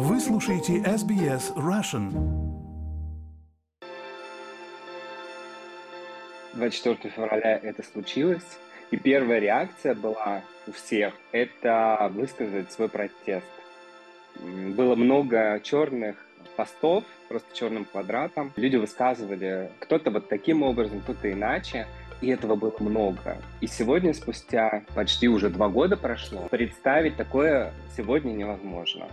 Вы 0.00 0.20
слушаете 0.20 0.74
SBS 0.74 1.56
Russian. 1.56 2.12
24 6.54 7.12
февраля 7.12 7.58
это 7.60 7.82
случилось, 7.82 8.60
и 8.92 8.96
первая 8.96 9.40
реакция 9.40 9.96
была 9.96 10.42
у 10.68 10.70
всех– 10.70 11.14
это 11.32 12.12
высказать 12.14 12.70
свой 12.70 12.88
протест. 12.88 13.44
Было 14.36 14.94
много 14.94 15.60
черных 15.64 16.14
постов, 16.56 17.02
просто 17.28 17.52
черным 17.52 17.84
квадратом. 17.84 18.52
Люди 18.54 18.76
высказывали 18.76 19.72
кто-то 19.80 20.12
вот 20.12 20.28
таким 20.28 20.62
образом, 20.62 21.00
кто-то 21.00 21.32
иначе. 21.32 21.88
И 22.20 22.28
этого 22.28 22.54
было 22.54 22.74
много. 22.78 23.38
И 23.60 23.66
сегодня, 23.66 24.14
спустя 24.14 24.84
почти 24.94 25.26
уже 25.26 25.50
два 25.50 25.68
года 25.68 25.96
прошло, 25.96 26.46
представить 26.48 27.16
такое 27.16 27.72
сегодня 27.96 28.30
невозможно. 28.30 29.08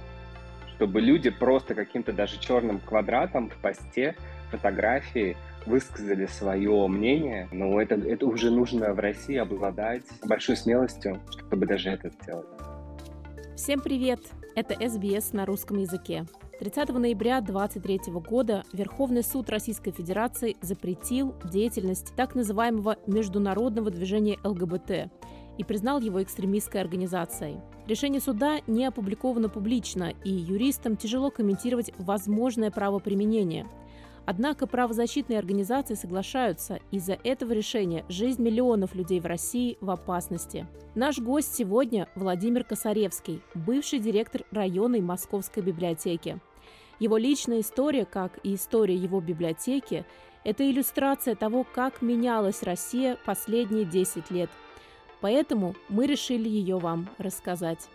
Чтобы 0.76 1.00
люди 1.00 1.30
просто 1.30 1.74
каким-то 1.74 2.12
даже 2.12 2.38
черным 2.40 2.80
квадратом 2.80 3.50
в 3.50 3.56
посте 3.58 4.16
фотографии 4.52 5.38
высказали 5.66 6.26
свое 6.26 6.88
мнение, 6.88 7.48
но 7.52 7.82
это, 7.82 7.96
это 7.96 8.26
уже 8.26 8.52
нужно 8.52 8.94
в 8.94 9.00
России 9.00 9.38
обладать 9.38 10.04
большой 10.26 10.58
смелостью, 10.58 11.20
чтобы 11.30 11.66
даже 11.66 11.92
это 11.92 12.10
сделать. 12.10 12.48
Всем 13.56 13.80
привет! 13.80 14.20
Это 14.56 14.76
СБС 14.88 15.32
на 15.32 15.46
русском 15.46 15.78
языке. 15.78 16.26
30 16.60 16.90
ноября 16.90 17.42
2023 17.42 18.14
года 18.14 18.64
Верховный 18.74 19.24
суд 19.24 19.50
Российской 19.50 19.92
Федерации 19.92 20.56
запретил 20.62 21.36
деятельность 21.52 22.14
так 22.16 22.36
называемого 22.36 22.98
международного 23.08 23.92
движения 23.92 24.38
ЛГБТ 24.44 25.10
и 25.58 25.64
признал 25.64 26.00
его 26.00 26.22
экстремистской 26.22 26.82
организацией. 26.82 27.60
Решение 27.88 28.20
суда 28.20 28.60
не 28.68 28.86
опубликовано 28.86 29.50
публично, 29.50 30.14
и 30.24 30.30
юристам 30.30 30.98
тяжело 30.98 31.30
комментировать 31.32 31.92
возможное 31.98 32.72
правоприменение– 32.72 33.68
Однако 34.26 34.66
правозащитные 34.66 35.38
организации 35.38 35.94
соглашаются, 35.94 36.80
из-за 36.92 37.18
этого 37.24 37.52
решения 37.52 38.04
жизнь 38.10 38.42
миллионов 38.42 38.96
людей 38.96 39.20
в 39.20 39.26
России 39.26 39.78
в 39.82 39.92
опасности. 39.92 40.68
Наш 40.96 41.20
гость 41.20 41.56
сегодня 41.56 42.10
Владимир 42.16 42.64
Косаревский, 42.64 43.42
бывший 43.54 44.00
директор 44.00 44.44
районной 44.52 45.02
Московской 45.02 45.62
библиотеки. 45.62 46.40
Его 47.00 47.18
личная 47.18 47.60
история, 47.60 48.06
как 48.06 48.40
и 48.44 48.56
история 48.56 48.96
его 48.96 49.22
библиотеки, 49.22 50.06
это 50.44 50.70
иллюстрация 50.70 51.36
того, 51.36 51.64
как 51.64 52.02
менялась 52.02 52.64
Россия 52.64 53.18
последние 53.26 53.86
10 53.86 54.32
лет. 54.32 54.50
Поэтому 55.22 55.76
мы 55.90 56.08
решили 56.08 56.48
ее 56.48 56.78
вам 56.78 57.10
рассказать. 57.18 57.90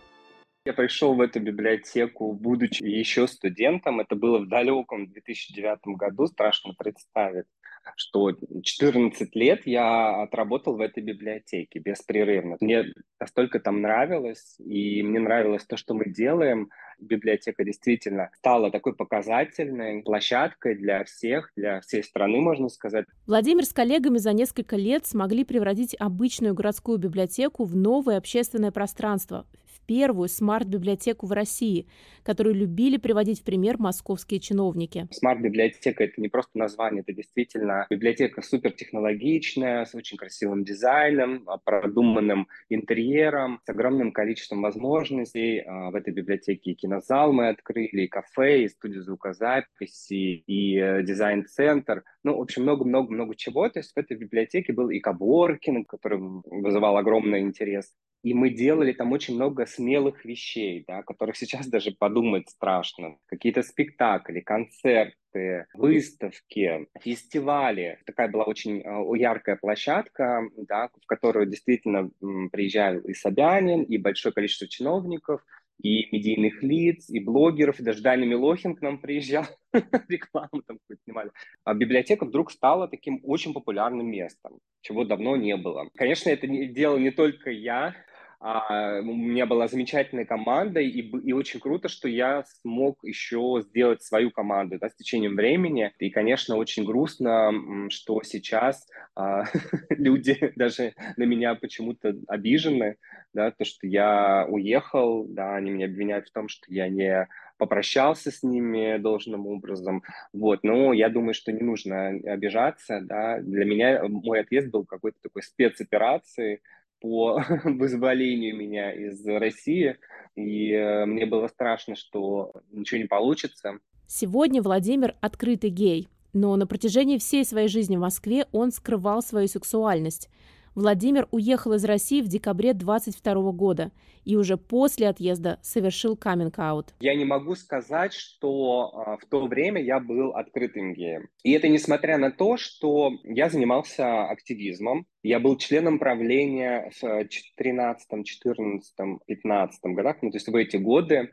Я 0.65 0.73
пришел 0.73 1.15
в 1.15 1.21
эту 1.21 1.39
библиотеку, 1.39 2.33
будучи 2.33 2.83
еще 2.83 3.27
студентом. 3.27 3.99
Это 3.99 4.15
было 4.15 4.37
в 4.37 4.47
далеком 4.47 5.07
2009 5.07 5.97
году, 5.97 6.27
страшно 6.27 6.73
представить 6.77 7.47
что 7.95 8.31
14 8.63 9.35
лет 9.35 9.65
я 9.65 10.23
отработал 10.23 10.75
в 10.75 10.81
этой 10.81 11.03
библиотеке 11.03 11.79
беспрерывно. 11.79 12.57
Мне 12.59 12.85
настолько 13.19 13.59
там 13.59 13.81
нравилось, 13.81 14.55
и 14.59 15.03
мне 15.03 15.19
нравилось 15.19 15.65
то, 15.65 15.77
что 15.77 15.93
мы 15.93 16.05
делаем. 16.05 16.69
Библиотека 16.99 17.63
действительно 17.63 18.29
стала 18.37 18.69
такой 18.71 18.95
показательной 18.95 20.03
площадкой 20.03 20.75
для 20.75 21.03
всех, 21.03 21.51
для 21.55 21.81
всей 21.81 22.03
страны, 22.03 22.41
можно 22.41 22.69
сказать. 22.69 23.05
Владимир 23.25 23.65
с 23.65 23.73
коллегами 23.73 24.17
за 24.17 24.33
несколько 24.33 24.75
лет 24.75 25.05
смогли 25.05 25.43
превратить 25.43 25.95
обычную 25.99 26.53
городскую 26.53 26.99
библиотеку 26.99 27.63
в 27.63 27.75
новое 27.75 28.17
общественное 28.17 28.71
пространство, 28.71 29.47
первую 29.91 30.29
смарт-библиотеку 30.29 31.25
в 31.25 31.33
России, 31.33 31.85
которую 32.23 32.55
любили 32.55 32.95
приводить 32.95 33.41
в 33.41 33.43
пример 33.43 33.77
московские 33.77 34.39
чиновники. 34.39 35.09
Смарт-библиотека— 35.11 36.01
это 36.05 36.21
не 36.21 36.29
просто 36.29 36.57
название, 36.57 37.01
это 37.01 37.11
действительно 37.11 37.87
библиотека 37.89 38.41
супертехнологичная, 38.41 39.83
с 39.83 39.93
очень 39.93 40.15
красивым 40.15 40.63
дизайном, 40.63 41.43
а, 41.45 41.57
продуманным 41.57 42.47
интерьером, 42.69 43.59
с 43.65 43.69
огромным 43.69 44.13
количеством 44.13 44.61
возможностей. 44.61 45.59
А, 45.59 45.91
в 45.91 45.95
этой 45.95 46.13
библиотеке 46.13 46.71
и 46.71 46.75
кинозал 46.75 47.33
мы 47.33 47.49
открыли, 47.49 48.03
и 48.03 48.07
кафе, 48.07 48.63
и 48.63 48.69
студию 48.69 49.03
звукозаписи, 49.03 50.13
и 50.47 50.77
э, 50.77 51.03
дизайн-центр. 51.03 52.05
Ну, 52.23 52.37
в 52.37 52.41
общем, 52.41 52.63
много-много-много 52.63 53.35
чего. 53.35 53.67
То 53.69 53.79
есть 53.79 53.93
в 53.93 53.97
этой 53.97 54.17
библиотеке 54.17 54.73
был 54.73 54.89
и 54.89 54.99
Каборкин, 54.99 55.85
который 55.85 56.19
вызывал 56.45 56.97
огромный 56.97 57.41
интерес. 57.41 57.93
И 58.23 58.35
мы 58.35 58.51
делали 58.51 58.93
там 58.93 59.11
очень 59.13 59.35
много 59.35 59.65
смелых 59.65 60.25
вещей, 60.25 60.85
да, 60.87 61.01
которых 61.01 61.35
сейчас 61.35 61.67
даже 61.67 61.91
подумать 61.91 62.49
страшно. 62.49 63.17
Какие-то 63.25 63.63
спектакли, 63.63 64.41
концерты, 64.41 65.65
выставки, 65.73 66.87
фестивали. 66.99 67.97
Такая 68.05 68.27
была 68.27 68.43
очень 68.43 68.81
э, 68.81 69.17
яркая 69.17 69.55
площадка, 69.55 70.43
да, 70.55 70.89
в 71.01 71.07
которую 71.07 71.47
действительно 71.47 72.11
приезжал 72.51 72.99
и 72.99 73.13
Собянин, 73.15 73.83
и 73.83 73.97
большое 73.97 74.33
количество 74.33 74.67
чиновников, 74.67 75.41
и 75.83 76.07
медийных 76.15 76.61
лиц, 76.61 77.09
и 77.09 77.19
блогеров, 77.19 77.79
и 77.79 77.83
даже 77.83 78.01
Даня 78.01 78.25
Милохин 78.25 78.75
к 78.75 78.81
нам 78.81 78.99
приезжал, 78.99 79.45
рекламу 80.09 80.61
там 80.65 80.77
снимали. 81.03 81.31
А 81.63 81.73
библиотека 81.73 82.25
вдруг 82.25 82.51
стала 82.51 82.87
таким 82.87 83.19
очень 83.23 83.53
популярным 83.53 84.07
местом, 84.07 84.59
чего 84.81 85.05
давно 85.05 85.35
не 85.35 85.57
было. 85.57 85.89
Конечно, 85.95 86.29
это 86.29 86.47
делал 86.47 86.97
не 86.97 87.11
только 87.11 87.49
я, 87.49 87.95
а, 88.43 88.99
у 89.01 89.03
меня 89.03 89.45
была 89.45 89.67
замечательная 89.67 90.25
команда, 90.25 90.79
и, 90.79 91.01
и 91.01 91.31
очень 91.31 91.59
круто, 91.59 91.89
что 91.89 92.07
я 92.07 92.43
смог 92.61 92.97
еще 93.03 93.61
сделать 93.61 94.01
свою 94.01 94.31
команду 94.31 94.79
да, 94.79 94.89
с 94.89 94.95
течением 94.95 95.35
времени. 95.35 95.93
И, 95.99 96.09
конечно, 96.09 96.55
очень 96.55 96.83
грустно, 96.83 97.51
что 97.89 98.23
сейчас 98.23 98.87
а, 99.15 99.43
люди 99.89 100.53
даже 100.55 100.95
на 101.17 101.23
меня 101.23 101.53
почему-то 101.53 102.15
обижены, 102.27 102.95
да, 103.31 103.51
то, 103.51 103.63
что 103.63 103.85
я 103.85 104.47
уехал, 104.49 105.25
да, 105.27 105.55
они 105.55 105.69
меня 105.69 105.85
обвиняют 105.85 106.27
в 106.27 106.33
том, 106.33 106.47
что 106.47 106.65
я 106.67 106.89
не 106.89 107.27
попрощался 107.59 108.31
с 108.31 108.41
ними 108.41 108.97
должным 108.97 109.45
образом. 109.45 110.01
Вот, 110.33 110.63
но 110.63 110.93
я 110.93 111.09
думаю, 111.09 111.35
что 111.35 111.51
не 111.51 111.61
нужно 111.61 112.07
обижаться, 112.07 113.01
да. 113.01 113.39
Для 113.39 113.65
меня 113.65 114.03
мой 114.07 114.39
отъезд 114.39 114.71
был 114.71 114.83
какой-то 114.83 115.19
такой 115.21 115.43
спецоперацией, 115.43 116.61
по 117.01 117.43
вызволению 117.65 118.55
меня 118.55 118.93
из 118.93 119.25
России, 119.25 119.97
и 120.35 120.71
э, 120.71 121.05
мне 121.05 121.25
было 121.25 121.47
страшно, 121.47 121.95
что 121.95 122.53
ничего 122.71 123.01
не 123.01 123.07
получится. 123.07 123.79
Сегодня 124.07 124.61
Владимир 124.61 125.15
открытый 125.19 125.69
гей, 125.71 126.07
но 126.33 126.55
на 126.55 126.67
протяжении 126.67 127.17
всей 127.17 127.43
своей 127.43 127.67
жизни 127.67 127.97
в 127.97 128.01
Москве 128.01 128.45
он 128.51 128.71
скрывал 128.71 129.21
свою 129.21 129.47
сексуальность. 129.47 130.29
Владимир 130.73 131.27
уехал 131.31 131.73
из 131.73 131.83
России 131.83 132.21
в 132.21 132.27
декабре 132.27 132.73
22 132.73 133.51
года 133.51 133.91
и 134.23 134.37
уже 134.37 134.55
после 134.55 135.09
отъезда 135.09 135.59
совершил 135.61 136.15
каминг-аут. 136.15 136.93
Я 137.01 137.15
не 137.15 137.25
могу 137.25 137.55
сказать, 137.55 138.13
что 138.13 138.91
а, 138.93 139.17
в 139.17 139.25
то 139.25 139.47
время 139.47 139.83
я 139.83 139.99
был 139.99 140.31
открытым 140.31 140.93
геем. 140.93 141.27
И 141.43 141.51
это 141.51 141.67
несмотря 141.67 142.17
на 142.17 142.31
то, 142.31 142.55
что 142.55 143.11
я 143.23 143.49
занимался 143.49 144.25
активизмом, 144.29 145.07
я 145.23 145.39
был 145.39 145.57
членом 145.57 145.99
правления 145.99 146.91
в 147.01 147.27
13, 147.57 148.25
14, 148.25 148.95
15 149.27 149.79
годах, 149.83 150.17
ну, 150.21 150.31
то 150.31 150.37
есть 150.37 150.47
в 150.47 150.55
эти 150.55 150.77
годы 150.77 151.31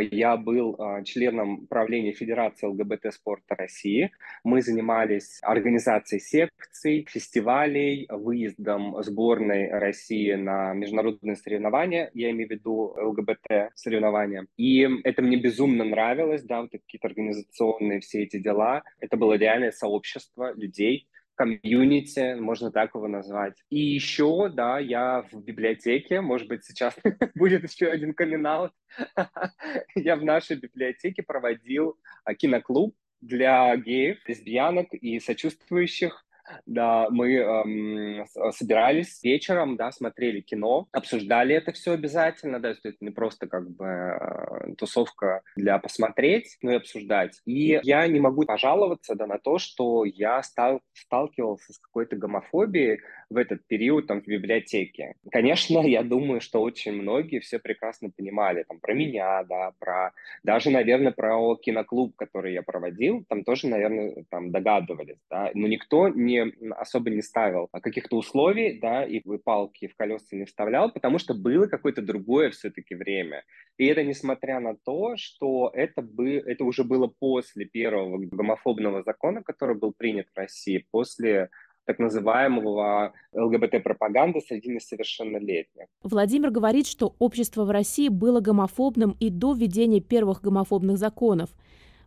я 0.00 0.36
был 0.36 0.76
а, 0.78 1.02
членом 1.02 1.66
правления 1.66 2.12
Федерации 2.12 2.66
ЛГБТ-спорта 2.66 3.54
России. 3.54 4.10
Мы 4.44 4.62
занимались 4.62 5.38
организацией 5.42 6.20
секций, 6.20 7.06
фестивалей, 7.08 8.06
выездом 8.10 9.02
сборной 9.02 9.70
России 9.70 10.32
на 10.34 10.74
международные 10.74 11.36
соревнования, 11.36 12.10
я 12.14 12.30
имею 12.30 12.48
в 12.48 12.52
виду 12.52 12.94
ЛГБТ-соревнования. 12.98 14.46
И 14.56 14.88
это 15.04 15.22
мне 15.22 15.36
безумно 15.36 15.84
нравилось, 15.84 16.42
да, 16.42 16.62
вот 16.62 16.70
какие-то 16.72 17.08
организационные 17.08 18.00
все 18.00 18.22
эти 18.22 18.38
дела. 18.38 18.82
Это 19.00 19.16
было 19.16 19.34
реальное 19.34 19.72
сообщество 19.72 20.52
людей, 20.54 21.06
комьюнити, 21.36 22.34
можно 22.34 22.72
так 22.72 22.94
его 22.94 23.06
назвать. 23.06 23.54
И 23.70 23.78
еще, 23.78 24.48
да, 24.48 24.78
я 24.78 25.24
в 25.30 25.42
библиотеке, 25.42 26.20
может 26.20 26.48
быть, 26.48 26.64
сейчас 26.64 26.96
будет 27.34 27.70
еще 27.70 27.86
один 27.86 28.14
камин 28.14 28.46
Я 29.94 30.16
в 30.16 30.24
нашей 30.24 30.56
библиотеке 30.56 31.22
проводил 31.22 31.98
а, 32.24 32.34
киноклуб 32.34 32.96
для 33.20 33.76
геев, 33.76 34.18
лесбиянок 34.26 34.92
и 34.92 35.20
сочувствующих 35.20 36.25
Да, 36.66 37.08
мы 37.10 37.34
эм, 37.34 38.26
собирались 38.52 39.22
вечером, 39.22 39.76
да, 39.76 39.92
смотрели 39.92 40.40
кино, 40.40 40.88
обсуждали 40.92 41.54
это 41.54 41.72
все 41.72 41.92
обязательно, 41.92 42.60
да, 42.60 42.70
это 42.70 42.92
не 43.00 43.10
просто 43.10 43.46
как 43.46 43.70
бы 43.70 43.84
э, 43.86 44.74
тусовка 44.78 45.42
для 45.56 45.78
посмотреть, 45.78 46.56
но 46.62 46.72
и 46.72 46.76
обсуждать. 46.76 47.40
И 47.44 47.80
я 47.82 48.06
не 48.06 48.20
могу 48.20 48.44
пожаловаться, 48.44 49.14
да, 49.14 49.26
на 49.26 49.38
то, 49.38 49.58
что 49.58 50.04
я 50.04 50.42
стал, 50.42 50.80
сталкивался 50.94 51.72
с 51.72 51.78
какой-то 51.78 52.16
гомофобией 52.16 53.00
в 53.30 53.36
этот 53.36 53.66
период 53.66 54.06
там 54.06 54.22
в 54.22 54.26
библиотеке. 54.26 55.14
Конечно, 55.30 55.80
я 55.86 56.02
думаю, 56.02 56.40
что 56.40 56.60
очень 56.62 56.92
многие 56.92 57.40
все 57.40 57.58
прекрасно 57.58 58.10
понимали, 58.10 58.64
там, 58.64 58.80
про 58.80 58.94
меня, 58.94 59.42
да, 59.44 59.72
про, 59.78 60.12
даже, 60.42 60.70
наверное, 60.70 61.12
про 61.12 61.56
киноклуб, 61.56 62.14
который 62.16 62.52
я 62.52 62.62
проводил, 62.62 63.24
там 63.28 63.44
тоже, 63.44 63.68
наверное, 63.68 64.24
там 64.30 64.50
догадывались, 64.50 65.18
да, 65.30 65.50
но 65.54 65.66
никто 65.66 66.08
не 66.08 66.35
особо 66.76 67.10
не 67.10 67.22
ставил 67.22 67.68
каких-то 67.68 68.16
условий, 68.16 68.78
да, 68.80 69.04
и 69.04 69.20
палки 69.44 69.88
в 69.88 69.96
колеса 69.96 70.36
не 70.36 70.44
вставлял, 70.44 70.90
потому 70.90 71.18
что 71.18 71.34
было 71.34 71.66
какое-то 71.66 72.02
другое 72.02 72.50
все-таки 72.50 72.94
время. 72.94 73.44
И 73.76 73.86
это 73.86 74.02
несмотря 74.02 74.60
на 74.60 74.74
то, 74.76 75.16
что 75.16 75.70
это, 75.74 76.02
бы, 76.02 76.34
это 76.34 76.64
уже 76.64 76.84
было 76.84 77.06
после 77.06 77.66
первого 77.66 78.18
гомофобного 78.18 79.02
закона, 79.02 79.42
который 79.42 79.76
был 79.76 79.92
принят 79.96 80.26
в 80.34 80.38
России, 80.38 80.86
после 80.90 81.50
так 81.84 82.00
называемого 82.00 83.12
ЛГБТ-пропаганды 83.32 84.40
среди 84.40 84.70
несовершеннолетних. 84.70 85.86
Владимир 86.02 86.50
говорит, 86.50 86.88
что 86.88 87.14
общество 87.20 87.64
в 87.64 87.70
России 87.70 88.08
было 88.08 88.40
гомофобным 88.40 89.16
и 89.20 89.30
до 89.30 89.54
введения 89.54 90.00
первых 90.00 90.42
гомофобных 90.42 90.98
законов– 90.98 91.50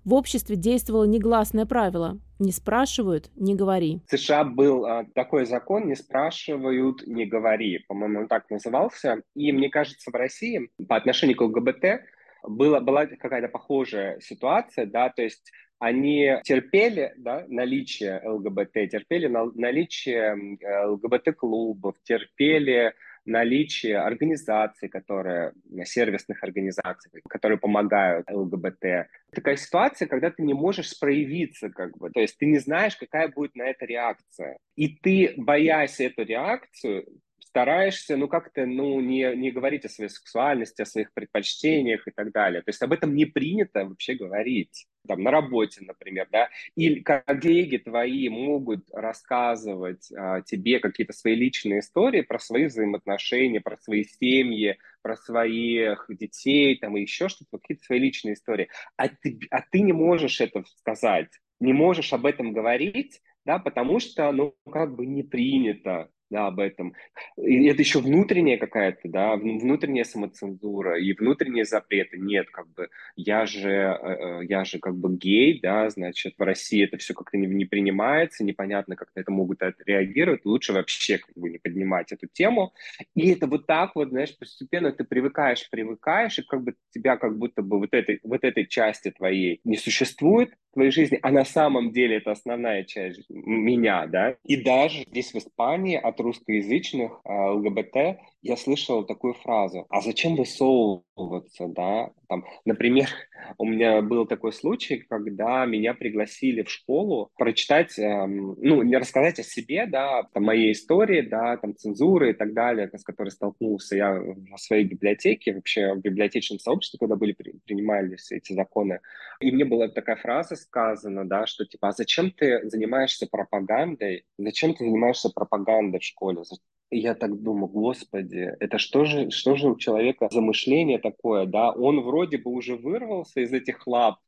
в 0.10 0.14
обществе 0.16 0.56
действовало 0.56 1.04
негласное 1.04 1.68
правило 1.68 2.20
«не 2.40 2.52
спрашивают, 2.52 3.30
не 3.36 3.54
говори». 3.54 4.02
В 4.08 4.18
США 4.18 4.44
был 4.44 4.86
а, 4.86 5.06
такой 5.14 5.46
закон 5.46 5.88
«не 5.88 5.96
спрашивают, 5.96 7.06
не 7.06 7.28
говори», 7.28 7.86
по-моему, 7.88 8.22
он 8.22 8.28
так 8.28 8.50
назывался. 8.50 9.22
И 9.36 9.52
мне 9.52 9.70
кажется, 9.70 10.10
в 10.10 10.16
России 10.16 10.72
по 10.88 10.96
отношению 10.96 11.38
к 11.38 11.42
ЛГБТ 11.42 12.02
было, 12.42 12.80
была 12.80 13.06
какая-то 13.06 13.50
похожая 13.50 14.20
ситуация, 14.20 14.88
да, 14.88 15.10
то 15.10 15.22
есть 15.22 15.52
они 15.78 16.38
терпели 16.44 17.14
да, 17.18 17.46
наличие 17.48 18.20
ЛГБТ, 18.26 18.90
терпели 18.92 19.28
наличие 19.28 20.58
ЛГБТ-клубов, 20.88 21.96
терпели 22.04 22.96
наличие 23.30 23.98
организаций, 23.98 24.90
которые, 24.90 25.54
сервисных 25.86 26.44
организаций, 26.44 27.22
которые 27.30 27.58
помогают 27.58 28.30
ЛГБТ. 28.30 29.08
Такая 29.32 29.56
ситуация, 29.56 30.08
когда 30.08 30.32
ты 30.32 30.44
не 30.44 30.54
можешь 30.54 31.00
проявиться, 31.00 31.70
как 31.70 31.98
бы, 31.98 32.10
то 32.10 32.20
есть 32.20 32.38
ты 32.38 32.46
не 32.46 32.60
знаешь, 32.60 32.98
какая 32.98 33.30
будет 33.30 33.56
на 33.56 33.64
это 33.64 33.86
реакция. 33.86 34.58
И 34.76 34.90
ты, 34.90 35.34
боясь 35.38 36.00
эту 36.00 36.24
реакцию, 36.24 37.06
стараешься, 37.50 38.16
ну, 38.18 38.28
как-то, 38.28 38.66
ну, 38.66 39.00
не, 39.00 39.36
не 39.36 39.52
говорить 39.52 39.86
о 39.86 39.90
своей 39.90 40.10
сексуальности, 40.10 40.82
о 40.82 40.86
своих 40.86 41.12
предпочтениях 41.14 42.08
и 42.08 42.12
так 42.12 42.32
далее. 42.32 42.62
То 42.62 42.70
есть 42.70 42.82
об 42.82 42.94
этом 42.94 43.16
не 43.16 43.26
принято 43.26 43.86
вообще 43.86 44.14
говорить. 44.14 44.88
Там, 45.10 45.24
на 45.24 45.32
работе, 45.32 45.82
например, 45.84 46.28
да, 46.32 46.50
или 46.76 47.00
коллеги 47.00 47.78
твои 47.78 48.30
могут 48.30 48.86
рассказывать 48.94 50.12
а, 50.16 50.42
тебе 50.42 50.80
какие-то 50.80 51.14
свои 51.14 51.34
личные 51.34 51.80
истории 51.80 52.22
про 52.22 52.38
свои 52.38 52.66
взаимоотношения, 52.68 53.60
про 53.60 53.76
свои 53.78 54.04
семьи, 54.04 54.78
про 55.02 55.16
своих 55.16 56.06
детей, 56.10 56.78
там, 56.78 56.96
и 56.96 57.02
еще 57.02 57.28
что-то, 57.28 57.58
какие-то 57.58 57.86
свои 57.86 57.98
личные 57.98 58.36
истории. 58.36 58.70
А 58.98 59.08
ты, 59.08 59.40
а 59.50 59.64
ты 59.64 59.82
не 59.82 59.94
можешь 59.94 60.42
это 60.42 60.64
сказать, 60.78 61.32
не 61.60 61.74
можешь 61.74 62.14
об 62.14 62.28
этом 62.28 62.54
говорить, 62.54 63.20
да, 63.46 63.58
потому 63.58 64.00
что, 64.00 64.32
ну, 64.32 64.54
как 64.72 64.96
бы 64.96 65.08
не 65.08 65.24
принято, 65.24 66.12
да, 66.30 66.48
об 66.48 66.60
этом. 66.60 66.94
И 67.38 67.66
это 67.68 67.82
еще 67.82 68.00
внутренняя 68.00 68.58
какая-то, 68.58 69.08
да, 69.10 69.36
внутренняя 69.36 70.04
самоцензура 70.04 71.00
и 71.00 71.14
внутренние 71.14 71.66
запреты. 71.66 72.18
Нет, 72.18 72.50
как 72.52 72.68
бы, 72.70 72.90
я 73.16 73.46
же, 73.46 73.70
э, 73.70 74.42
э, 74.42 74.46
я 74.46 74.64
же 74.64 74.80
как 74.80 74.96
бы 74.96 75.16
гей, 75.16 75.60
да, 75.60 75.90
значит, 75.90 76.36
в 76.38 76.42
России 76.42 76.84
это 76.84 76.98
все 76.98 77.14
как-то 77.14 77.38
не, 77.38 77.48
не 77.48 77.66
принимается, 77.66 78.44
непонятно, 78.44 78.96
как 78.96 79.10
на 79.16 79.22
это 79.22 79.32
могут 79.32 79.62
реагировать, 79.86 80.46
лучше 80.46 80.74
вообще 80.74 81.18
как 81.18 81.36
бы 81.36 81.50
не 81.50 81.58
поднимать 81.58 82.12
эту 82.12 82.28
тему. 82.28 82.74
И 83.16 83.32
это 83.32 83.48
вот 83.48 83.66
так 83.66 83.96
вот, 83.96 84.10
знаешь, 84.10 84.38
постепенно 84.38 84.92
ты 84.92 85.04
привыкаешь, 85.04 85.70
привыкаешь, 85.70 86.40
и 86.40 86.44
как 86.44 86.64
бы 86.64 86.76
тебя 86.92 87.18
как 87.18 87.38
будто 87.38 87.62
бы 87.62 87.80
вот 87.80 87.94
этой, 87.94 88.20
вот 88.24 88.44
этой 88.44 88.68
части 88.68 89.12
твоей 89.12 89.62
не 89.64 89.78
существует, 89.78 90.54
в 90.80 90.82
твоей 90.82 90.92
жизни, 90.92 91.20
а 91.22 91.32
на 91.32 91.44
самом 91.44 91.92
деле 91.92 92.18
это 92.18 92.32
основная 92.32 92.84
часть 92.86 93.30
меня, 93.30 94.08
да. 94.08 94.36
И 94.46 94.56
даже 94.56 95.04
здесь 95.10 95.34
в 95.34 95.38
Испании 95.38 95.98
от 95.98 96.20
русскоязычных 96.22 97.12
э, 97.26 97.50
ЛГБТ 97.52 98.20
я 98.42 98.56
слышал 98.56 99.06
такую 99.06 99.34
фразу, 99.34 99.86
а 99.90 100.02
зачем 100.02 100.36
высовываться, 100.36 101.68
да? 101.68 102.12
Там, 102.30 102.46
например, 102.64 103.08
у 103.58 103.66
меня 103.66 104.02
был 104.02 104.26
такой 104.26 104.54
случай, 104.54 104.98
когда 105.10 105.66
меня 105.66 105.94
пригласили 105.94 106.64
в 106.64 106.70
школу 106.70 107.32
прочитать, 107.38 108.00
эм, 108.00 108.56
ну, 108.58 108.82
не 108.84 108.98
рассказать 108.98 109.40
о 109.40 109.44
себе, 109.44 109.86
да, 109.88 110.24
там, 110.34 110.44
моей 110.44 110.72
истории, 110.72 111.22
да, 111.22 111.58
там, 111.58 111.76
цензуры 111.76 112.32
и 112.32 112.34
так 112.34 112.54
далее, 112.54 112.90
с 112.94 113.04
которой 113.04 113.30
столкнулся 113.30 113.96
я 113.96 114.14
в 114.14 114.58
своей 114.58 114.86
библиотеке, 114.86 115.54
вообще 115.54 115.94
в 115.94 116.00
библиотечном 116.00 116.60
сообществе, 116.60 116.98
когда 117.00 117.16
были 117.16 117.34
принимались 117.34 118.32
эти 118.32 118.54
законы. 118.54 119.02
И 119.42 119.52
мне 119.52 119.66
была 119.66 119.90
такая 119.90 120.16
фраза 120.16 120.56
сказана, 120.56 121.28
да, 121.28 121.46
что 121.46 121.66
типа, 121.66 121.90
а 121.90 121.92
зачем 121.92 122.32
ты 122.32 122.68
занимаешься 122.70 123.28
пропагандой? 123.28 124.26
Зачем 124.38 124.74
ты 124.74 124.86
занимаешься 124.86 125.30
пропагандой 125.30 126.00
в 126.00 126.04
школе? 126.04 126.44
Я 126.92 127.16
так 127.16 127.42
думаю, 127.42 127.68
господи, 127.68 128.52
это 128.60 128.78
что 128.78 129.06
же, 129.06 129.30
что 129.30 129.56
же 129.56 129.70
у 129.70 129.78
человека 129.78 130.28
за 130.32 130.42
мышление 130.42 131.00
такое, 131.00 131.46
да? 131.46 131.72
Он 131.72 132.02
вроде 132.02 132.38
бы 132.38 132.52
уже 132.52 132.76
вырвался 132.76 133.42
из 133.42 133.54
этих 133.54 133.86
лап 133.88 134.20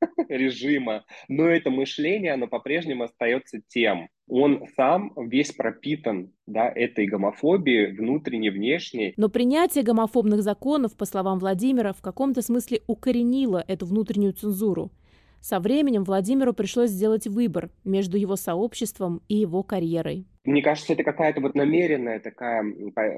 режима, 0.28 1.04
но 1.28 1.46
это 1.46 1.70
мышление, 1.70 2.32
оно 2.32 2.48
по-прежнему 2.48 3.04
остается 3.04 3.60
тем. 3.68 4.08
Он 4.28 4.66
сам 4.76 5.12
весь 5.16 5.52
пропитан 5.52 6.32
да, 6.46 6.68
этой 6.68 7.06
гомофобией, 7.06 7.96
внутренней, 7.96 8.50
внешней. 8.50 9.14
Но 9.16 9.28
принятие 9.28 9.84
гомофобных 9.84 10.42
законов, 10.42 10.96
по 10.96 11.06
словам 11.06 11.38
Владимира, 11.38 11.92
в 11.92 12.02
каком-то 12.02 12.42
смысле 12.42 12.82
укоренило 12.86 13.64
эту 13.66 13.86
внутреннюю 13.86 14.34
цензуру. 14.34 14.90
Со 15.40 15.60
временем 15.60 16.04
Владимиру 16.04 16.52
пришлось 16.52 16.90
сделать 16.90 17.26
выбор 17.26 17.70
между 17.84 18.16
его 18.16 18.36
сообществом 18.36 19.22
и 19.28 19.36
его 19.36 19.62
карьерой. 19.62 20.26
Мне 20.48 20.62
кажется, 20.62 20.94
это 20.94 21.04
какая-то 21.04 21.42
вот 21.42 21.54
намеренная 21.54 22.20
такая 22.20 22.64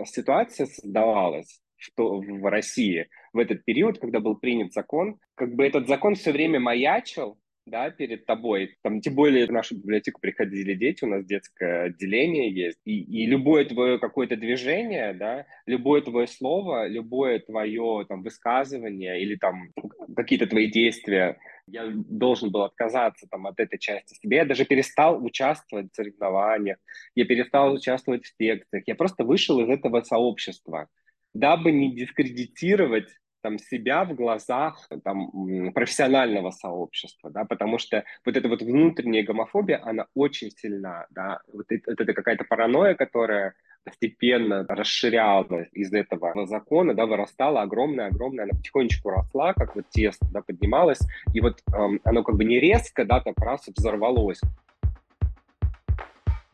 ситуация 0.05 0.67
создавалась 0.67 1.61
что 1.83 2.21
в 2.21 2.51
России 2.51 3.09
в 3.33 3.39
этот 3.39 3.65
период, 3.65 3.99
когда 3.99 4.21
был 4.21 4.37
принят 4.37 4.75
закон, 4.75 5.17
как 5.35 5.55
бы 5.55 5.65
этот 5.65 5.89
закон 5.89 6.15
все 6.15 6.31
время 6.31 6.61
маячил, 6.61 7.39
да, 7.65 7.91
перед 7.91 8.27
тобой. 8.27 8.77
Там, 8.83 9.01
тем 9.01 9.15
более 9.15 9.47
в 9.47 9.53
нашу 9.53 9.77
библиотеку 9.77 10.21
приходили 10.21 10.75
дети, 10.75 11.05
у 11.05 11.09
нас 11.09 11.25
детское 11.25 11.85
отделение 11.85 12.53
есть. 12.53 12.81
И, 12.85 13.01
и 13.01 13.25
любое 13.25 13.65
твое 13.65 13.99
какое-то 13.99 14.37
движение, 14.37 15.15
да, 15.15 15.47
любое 15.65 16.03
твое 16.03 16.27
слово, 16.27 16.87
любое 16.87 17.39
твое 17.39 18.05
там 18.09 18.23
высказывание 18.23 19.23
или 19.23 19.37
там 19.37 19.71
какие-то 20.17 20.47
твои 20.47 20.71
действия, 20.71 21.39
я 21.71 21.91
должен 21.95 22.51
был 22.51 22.63
отказаться 22.63 23.27
там 23.31 23.47
от 23.47 23.59
этой 23.61 23.79
части 23.79 24.15
себе. 24.15 24.39
Я 24.39 24.45
даже 24.45 24.65
перестал 24.65 25.25
участвовать 25.25 25.93
в 25.93 25.97
соревнованиях, 25.97 26.79
я 27.15 27.25
перестал 27.25 27.73
участвовать 27.73 28.25
в 28.25 28.37
секциях. 28.37 28.85
Я 28.87 28.95
просто 28.95 29.25
вышел 29.25 29.61
из 29.61 29.69
этого 29.69 30.03
сообщества, 30.03 30.89
дабы 31.35 31.73
не 31.73 31.95
дискредитировать 31.95 33.09
там, 33.43 33.59
себя 33.59 34.05
в 34.05 34.15
глазах 34.15 34.89
там, 35.05 35.73
профессионального 35.73 36.51
сообщества, 36.51 37.31
да, 37.31 37.45
потому 37.45 37.79
что 37.79 38.05
вот 38.25 38.37
эта 38.37 38.49
вот 38.49 38.63
внутренняя 38.63 39.25
гомофобия, 39.25 39.81
она 39.83 40.07
очень 40.15 40.51
сильна, 40.51 41.07
да, 41.11 41.41
вот 41.53 41.67
это, 41.71 41.91
вот 41.91 42.01
это 42.01 42.13
какая-то 42.13 42.45
паранойя, 42.45 42.95
которая 42.95 43.55
постепенно 43.85 44.65
расширялась 44.69 45.69
из 45.73 45.93
этого 45.93 46.47
закона, 46.47 46.95
да, 46.95 47.07
вырастала 47.07 47.63
огромная-огромная, 47.63 48.45
она 48.45 48.53
потихонечку 48.53 49.11
росла, 49.11 49.53
как 49.55 49.77
вот 49.77 49.87
тесто, 49.91 50.27
да, 50.31 50.43
поднималась, 50.43 51.01
и 51.35 51.41
вот 51.41 51.61
эм, 51.75 52.01
оно 52.05 52.23
как 52.23 52.37
бы 52.37 52.45
не 52.45 52.61
резко, 52.61 53.05
да, 53.05 53.21
так 53.21 53.39
раз 53.39 53.67
взорвалось. 53.69 54.41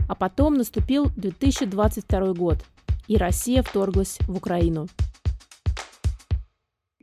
А 0.09 0.15
потом 0.15 0.55
наступил 0.55 1.11
2022 1.17 2.33
год, 2.35 2.59
и 3.09 3.17
Россия 3.17 3.63
вторглась 3.63 4.19
в 4.27 4.37
Украину 4.37 4.87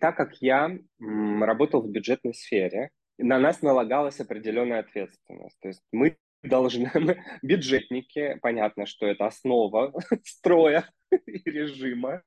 так 0.04 0.18
как 0.18 0.34
я 0.42 0.70
работал 1.00 1.82
в 1.82 1.90
бюджетной 1.90 2.34
сфере, 2.34 2.90
на 3.18 3.40
нас 3.40 3.62
налагалась 3.62 4.20
определенная 4.20 4.82
ответственность. 4.82 5.58
То 5.62 5.70
есть 5.70 5.82
мы 5.94 6.18
должны, 6.44 6.92
бюджетники, 7.42 8.38
понятно, 8.42 8.86
что 8.86 9.08
это 9.08 9.26
основа 9.26 9.94
строя 10.24 10.90
и 11.26 11.50
режима. 11.50 12.22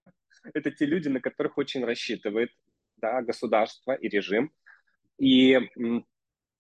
Это 0.55 0.71
те 0.71 0.87
люди, 0.87 1.09
на 1.09 1.21
которых 1.21 1.59
очень 1.59 1.85
рассчитывает 1.85 2.51
да, 2.97 3.23
государство 3.23 3.93
и 3.93 4.09
режим. 4.09 4.51
И 5.19 5.59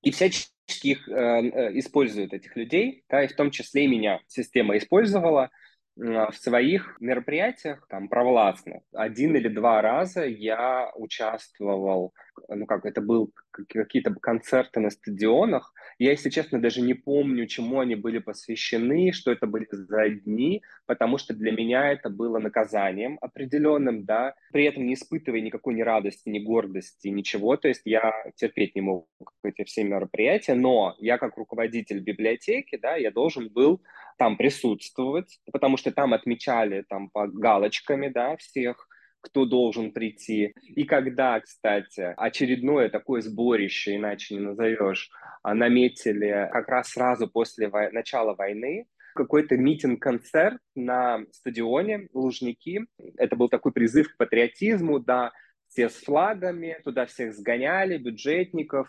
и 0.03 0.11
всячески 0.13 0.51
их 0.83 1.09
э, 1.09 1.13
э, 1.13 1.79
используют, 1.79 2.33
этих 2.33 2.55
людей, 2.55 3.05
да, 3.09 3.25
и 3.25 3.29
в 3.29 3.35
том 3.35 3.51
числе 3.51 3.85
и 3.85 3.89
меня 3.89 4.21
система 4.29 4.77
использовала, 4.77 5.51
в 5.97 6.33
своих 6.33 6.99
мероприятиях, 7.01 7.87
там, 7.89 8.09
провластных, 8.09 8.83
один 8.93 9.35
или 9.35 9.49
два 9.49 9.81
раза 9.81 10.27
я 10.27 10.93
участвовал, 10.95 12.13
ну 12.49 12.66
как, 12.66 12.85
это 12.85 13.00
был 13.00 13.33
какие-то 13.50 14.14
концерты 14.14 14.81
на 14.81 14.90
стадионах. 14.90 15.73
Я, 15.99 16.11
если 16.11 16.31
честно, 16.31 16.61
даже 16.61 16.81
не 16.83 16.95
помню, 16.95 17.47
чему 17.47 17.81
они 17.81 17.95
были 17.95 18.19
посвящены, 18.19 19.12
что 19.12 19.33
это 19.33 19.47
были 19.47 19.66
за 19.71 20.09
дни, 20.09 20.62
потому 20.87 21.19
что 21.19 21.35
для 21.35 21.52
меня 21.52 21.93
это 21.93 22.11
было 22.11 22.38
наказанием 22.38 23.19
определенным, 23.21 24.05
да, 24.05 24.35
при 24.52 24.64
этом 24.64 24.87
не 24.87 24.95
испытывая 24.95 25.40
никакой 25.40 25.75
ни 25.75 25.83
радости, 25.83 26.28
ни 26.28 26.38
гордости, 26.38 27.09
ничего. 27.09 27.57
То 27.57 27.69
есть 27.69 27.83
я 27.85 28.12
терпеть 28.37 28.75
не 28.75 28.83
мог 28.83 29.09
эти 29.43 29.64
все 29.64 29.85
мероприятия, 29.85 30.55
но 30.55 30.95
я 30.99 31.19
как 31.19 31.37
руководитель 31.37 32.00
библиотеки, 32.00 32.76
да, 32.76 32.97
я 32.97 33.11
должен 33.11 33.49
был 33.49 33.83
там 34.19 34.37
присутствовать, 34.37 35.40
потому 35.52 35.76
что 35.76 35.93
там 35.93 36.14
отмечали 36.14 36.83
там 36.88 37.11
по 37.11 37.26
галочками, 37.26 38.09
да, 38.09 38.37
всех, 38.37 38.88
кто 39.26 39.45
должен 39.45 39.92
прийти. 39.92 40.54
И 40.62 40.85
когда, 40.85 41.40
кстати, 41.40 42.14
очередное 42.16 42.88
такое 42.88 43.21
сборище, 43.21 43.97
иначе 43.97 44.35
не 44.35 44.40
назовешь, 44.40 45.11
а, 45.42 45.54
наметили 45.54 46.49
как 46.52 46.68
раз 46.68 46.90
сразу 46.90 47.28
после 47.28 47.68
вой- 47.68 47.90
начала 47.90 48.35
войны, 48.35 48.87
какой-то 49.14 49.56
митинг-концерт 49.56 50.59
на 50.75 51.25
стадионе 51.33 52.09
Лужники. 52.12 52.87
Это 53.16 53.35
был 53.35 53.49
такой 53.49 53.73
призыв 53.73 54.12
к 54.12 54.16
патриотизму, 54.16 55.00
да, 55.00 55.33
все 55.68 55.88
с 55.88 55.95
флагами, 55.95 56.78
туда 56.85 57.06
всех 57.06 57.35
сгоняли, 57.35 57.99
бюджетников. 57.99 58.88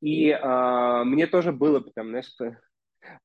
И 0.00 0.28
э, 0.28 1.02
мне 1.04 1.26
тоже 1.26 1.52
было, 1.52 1.82
там, 1.94 2.08
знаешь, 2.08 2.34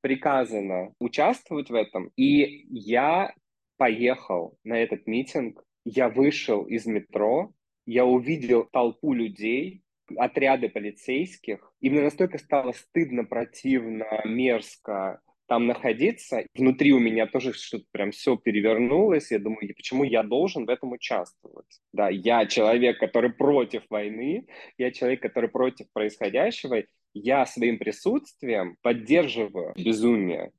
приказано 0.01 0.93
участвовать 1.00 1.70
в 1.70 1.75
этом. 1.75 2.12
И 2.15 2.65
я 2.70 3.34
поехал 3.77 4.58
на 4.63 4.82
этот 4.82 5.08
митинг, 5.08 5.62
я 5.86 6.10
вышел 6.10 6.63
из 6.63 6.86
метро, 6.86 7.54
я 7.86 8.06
увидел 8.06 8.66
толпу 8.66 9.13
людей, 9.13 9.84
отряды 10.18 10.70
полицейских, 10.70 11.74
и 11.82 11.90
мне 11.90 12.02
настолько 12.02 12.38
стало 12.38 12.72
стыдно, 12.72 13.24
противно, 13.25 14.22
мерзко 14.25 15.22
там 15.48 15.68
находиться. 15.68 16.46
Внутри 16.56 16.94
у 16.94 17.00
меня 17.00 17.28
тоже 17.28 17.54
что-то 17.54 17.86
прям 17.92 18.12
все 18.12 18.38
перевернулось. 18.38 19.32
Я 19.32 19.40
думаю, 19.40 19.74
почему 19.75 20.04
я 20.04 20.24
должен 20.24 20.66
в 20.66 20.70
этом 20.70 20.94
участвовать? 20.94 21.82
Да, 21.92 22.10
я 22.10 22.46
человек, 22.46 23.00
который 23.00 23.32
против 23.32 23.84
войны, 23.90 24.48
я 24.78 24.92
человек, 24.92 25.22
который 25.22 25.50
против 25.50 25.88
происходящего, 25.94 26.84
я 27.13 27.46
своим 27.46 27.78
присутствием 27.78 28.78
поддерживаю 28.82 29.74
безумие. 29.75 30.52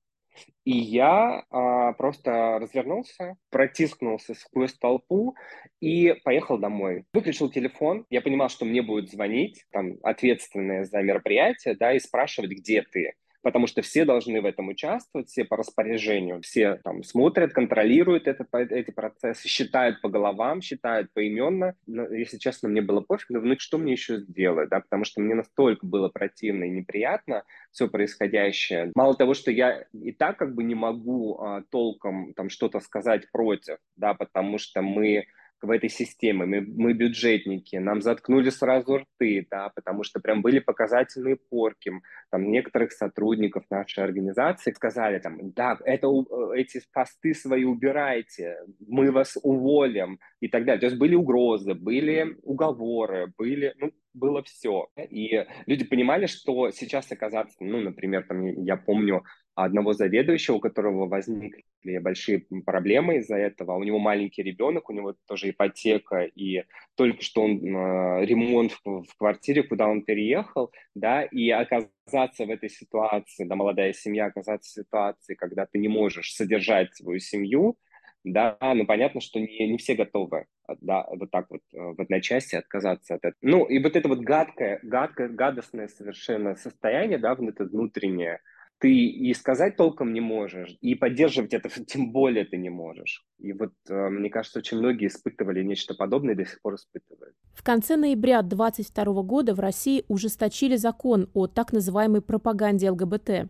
И 0.64 0.76
я 0.76 1.45
а, 1.50 1.93
просто 1.93 2.59
развернулся, 2.59 3.37
протискнулся 3.50 4.35
сквозь 4.35 4.75
толпу 4.75 5.37
и 5.81 6.14
поехал 6.25 6.59
домой. 6.59 7.05
Выключил 7.12 7.50
телефон. 7.50 8.07
Я 8.11 8.23
понимал, 8.23 8.49
что 8.49 8.64
мне 8.64 8.83
будут 8.83 9.11
звонить, 9.11 9.64
там, 9.71 9.97
ответственные 10.03 10.85
за 10.85 11.03
мероприятие, 11.03 11.76
да, 11.76 11.93
и 11.93 11.99
спрашивать, 11.99 12.50
где 12.50 12.83
ты 12.83 13.12
потому 13.44 13.66
что 13.66 13.82
все 13.82 14.06
должны 14.06 14.40
в 14.40 14.46
этом 14.46 14.68
участвовать, 14.68 15.28
все 15.28 15.44
по 15.44 15.56
распоряжению, 15.56 16.40
все 16.40 16.80
там 16.82 17.04
смотрят, 17.04 17.52
контролируют 17.52 18.26
этот, 18.26 18.48
эти 18.54 18.90
процессы, 18.90 19.46
считают 19.46 20.00
по 20.00 20.08
головам, 20.08 20.62
считают 20.62 21.12
поименно. 21.12 21.76
Но, 21.86 22.08
если 22.08 22.38
честно, 22.38 22.70
мне 22.70 22.80
было 22.80 23.02
пофиг, 23.02 23.28
но 23.28 23.40
ну, 23.40 23.54
что 23.58 23.76
мне 23.76 23.92
еще 23.92 24.16
сделать, 24.16 24.70
да, 24.70 24.80
потому 24.80 25.04
что 25.04 25.20
мне 25.20 25.34
настолько 25.34 25.86
было 25.86 26.08
противно 26.08 26.64
и 26.64 26.70
неприятно 26.70 27.44
все 27.70 27.86
происходящее. 27.86 28.90
Мало 28.94 29.14
того, 29.14 29.34
что 29.34 29.50
я 29.50 29.84
и 29.92 30.10
так 30.12 30.38
как 30.38 30.54
бы 30.54 30.64
не 30.64 30.74
могу 30.74 31.38
а, 31.38 31.62
толком 31.70 32.32
там 32.32 32.48
что-то 32.48 32.80
сказать 32.80 33.30
против, 33.30 33.76
да, 33.96 34.14
потому 34.14 34.56
что 34.56 34.80
мы 34.80 35.26
в 35.64 35.71
этой 35.71 35.88
системе, 35.88 36.44
мы, 36.44 36.61
мы 36.61 36.92
бюджетники, 36.92 37.76
нам 37.76 38.02
заткнули 38.02 38.50
сразу 38.50 38.99
рты, 38.99 39.47
да, 39.50 39.71
потому 39.75 40.04
что 40.04 40.21
прям 40.21 40.42
были 40.42 40.59
показательные 40.59 41.37
порки, 41.37 41.92
там 42.30 42.50
некоторых 42.50 42.92
сотрудников 42.92 43.64
нашей 43.71 44.04
организации 44.04 44.73
сказали 44.73 45.18
там, 45.18 45.52
да, 45.52 45.78
это, 45.85 46.06
э, 46.06 46.61
эти 46.61 46.80
посты 46.92 47.35
свои 47.35 47.64
убирайте, 47.64 48.59
мы 48.87 49.11
вас 49.11 49.37
уволим 49.42 50.18
и 50.40 50.49
так 50.49 50.64
далее. 50.64 50.80
То 50.80 50.87
есть 50.87 50.99
были 50.99 51.14
угрозы, 51.14 51.75
были 51.75 52.37
уговоры, 52.42 53.33
были, 53.38 53.75
ну, 53.78 53.90
было 54.12 54.42
все. 54.42 54.88
И 55.11 55.44
люди 55.66 55.85
понимали, 55.85 56.26
что 56.26 56.71
сейчас 56.71 57.11
оказаться, 57.11 57.56
ну, 57.61 57.80
например, 57.80 58.25
там, 58.26 58.44
я 58.62 58.76
помню, 58.76 59.25
одного 59.54 59.92
заведующего, 59.92 60.56
у 60.56 60.61
которого 60.61 61.06
возникли 61.06 61.64
большие 61.99 62.46
проблемы 62.64 63.16
из-за 63.16 63.37
этого. 63.37 63.76
У 63.76 63.84
него 63.84 63.99
маленький 63.99 64.42
ребенок, 64.42 64.90
у 64.90 64.92
него 64.92 65.14
тоже 65.26 65.50
ипотека, 65.50 66.23
и 66.23 66.64
только 66.96 67.23
что 67.23 67.42
он 67.42 67.58
э, 67.58 68.25
ремонт 68.25 68.73
в, 68.84 69.02
в 69.02 69.16
квартире, 69.16 69.62
куда 69.62 69.87
он 69.88 70.02
переехал, 70.02 70.73
да, 70.94 71.23
и 71.23 71.50
оказаться 71.50 72.46
в 72.46 72.50
этой 72.50 72.68
ситуации, 72.68 73.44
да, 73.44 73.54
молодая 73.54 73.92
семья 73.92 74.26
оказаться 74.26 74.70
в 74.70 74.84
ситуации, 74.84 75.34
когда 75.34 75.66
ты 75.66 75.78
не 75.78 75.88
можешь 75.88 76.34
содержать 76.34 76.94
свою 76.94 77.20
семью, 77.20 77.76
да, 78.25 78.56
ну 78.61 78.87
понятно, 78.87 79.20
что 79.20 79.38
не, 79.38 79.68
не 79.68 79.76
все 79.76 79.94
готовы, 79.94 80.46
да, 80.80 81.06
вот 81.11 81.30
так 81.30 81.46
вот 81.50 81.61
э, 81.73 81.78
в 81.78 82.00
одночасье 82.00 82.58
отказаться 82.58 83.14
от 83.14 83.25
этого. 83.25 83.38
Ну 83.42 83.64
и 83.66 83.78
вот 83.82 83.94
это 83.96 84.08
вот 84.08 84.20
гадкое, 84.20 84.80
гадкое, 84.82 85.28
гадостное 85.28 85.88
совершенно 85.88 86.56
состояние, 86.56 87.18
да, 87.18 87.34
вот 87.34 87.49
это 87.50 87.64
внутреннее, 87.64 88.40
ты 88.78 88.90
и 88.93 89.33
сказать 89.35 89.76
толком 89.76 90.12
не 90.12 90.21
можешь, 90.21 90.76
и 90.81 90.95
поддерживать 90.95 91.54
это 91.54 91.69
тем 91.87 92.12
более 92.12 92.45
ты 92.45 92.57
не 92.57 92.71
можешь. 92.71 93.25
И 93.38 93.52
вот, 93.52 93.73
э, 93.88 94.09
мне 94.09 94.31
кажется, 94.31 94.59
очень 94.59 94.78
многие 94.78 95.09
испытывали 95.09 95.62
нечто 95.62 95.95
подобное 95.95 96.35
и 96.35 96.37
до 96.37 96.45
сих 96.45 96.61
пор 96.61 96.75
испытывают. 96.75 97.35
В 97.52 97.62
конце 97.62 97.97
ноября 97.97 98.43
2022 98.43 99.23
года 99.23 99.54
в 99.54 99.61
России 99.61 100.04
ужесточили 100.09 100.76
закон 100.76 101.31
о 101.35 101.47
так 101.47 101.73
называемой 101.73 102.21
пропаганде 102.21 102.90
ЛГБТ. 102.90 103.49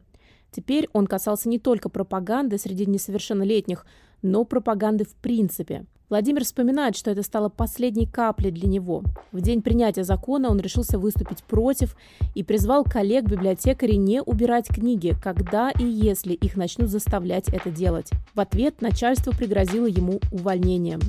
Теперь 0.50 0.88
он 0.93 1.07
касался 1.07 1.49
не 1.49 1.59
только 1.59 1.88
пропаганды 1.88 2.59
среди 2.59 2.87
несовершеннолетних, 2.87 3.87
но 4.25 4.45
пропаганды 4.45 5.04
в 5.04 5.14
принципе. 5.14 5.85
Владимир 6.11 6.45
вспоминает, 6.45 6.97
что 6.97 7.11
это 7.11 7.23
стало 7.23 7.49
последней 7.49 8.07
каплей 8.07 8.50
для 8.50 8.69
него. 8.69 9.02
В 9.33 9.40
день 9.40 9.62
принятия 9.62 10.04
закона 10.04 10.50
он 10.50 10.61
решился 10.61 10.99
выступить 10.99 11.43
против 11.45 11.97
и 12.35 12.43
призвал 12.43 12.85
коллег-библиотекарей 12.85 13.97
не 13.97 14.23
убирать 14.23 14.69
книги, 14.69 15.14
когда 15.23 15.71
и 15.71 15.85
если 15.85 16.35
их 16.35 16.57
начнут 16.57 16.88
заставлять 16.88 17.49
это 17.49 17.71
делать. 17.71 18.11
В 18.35 18.40
ответ 18.40 18.81
начальство 18.81 19.33
пригрозило 19.33 19.87
ему 19.87 20.21
увольнением. 20.31 21.00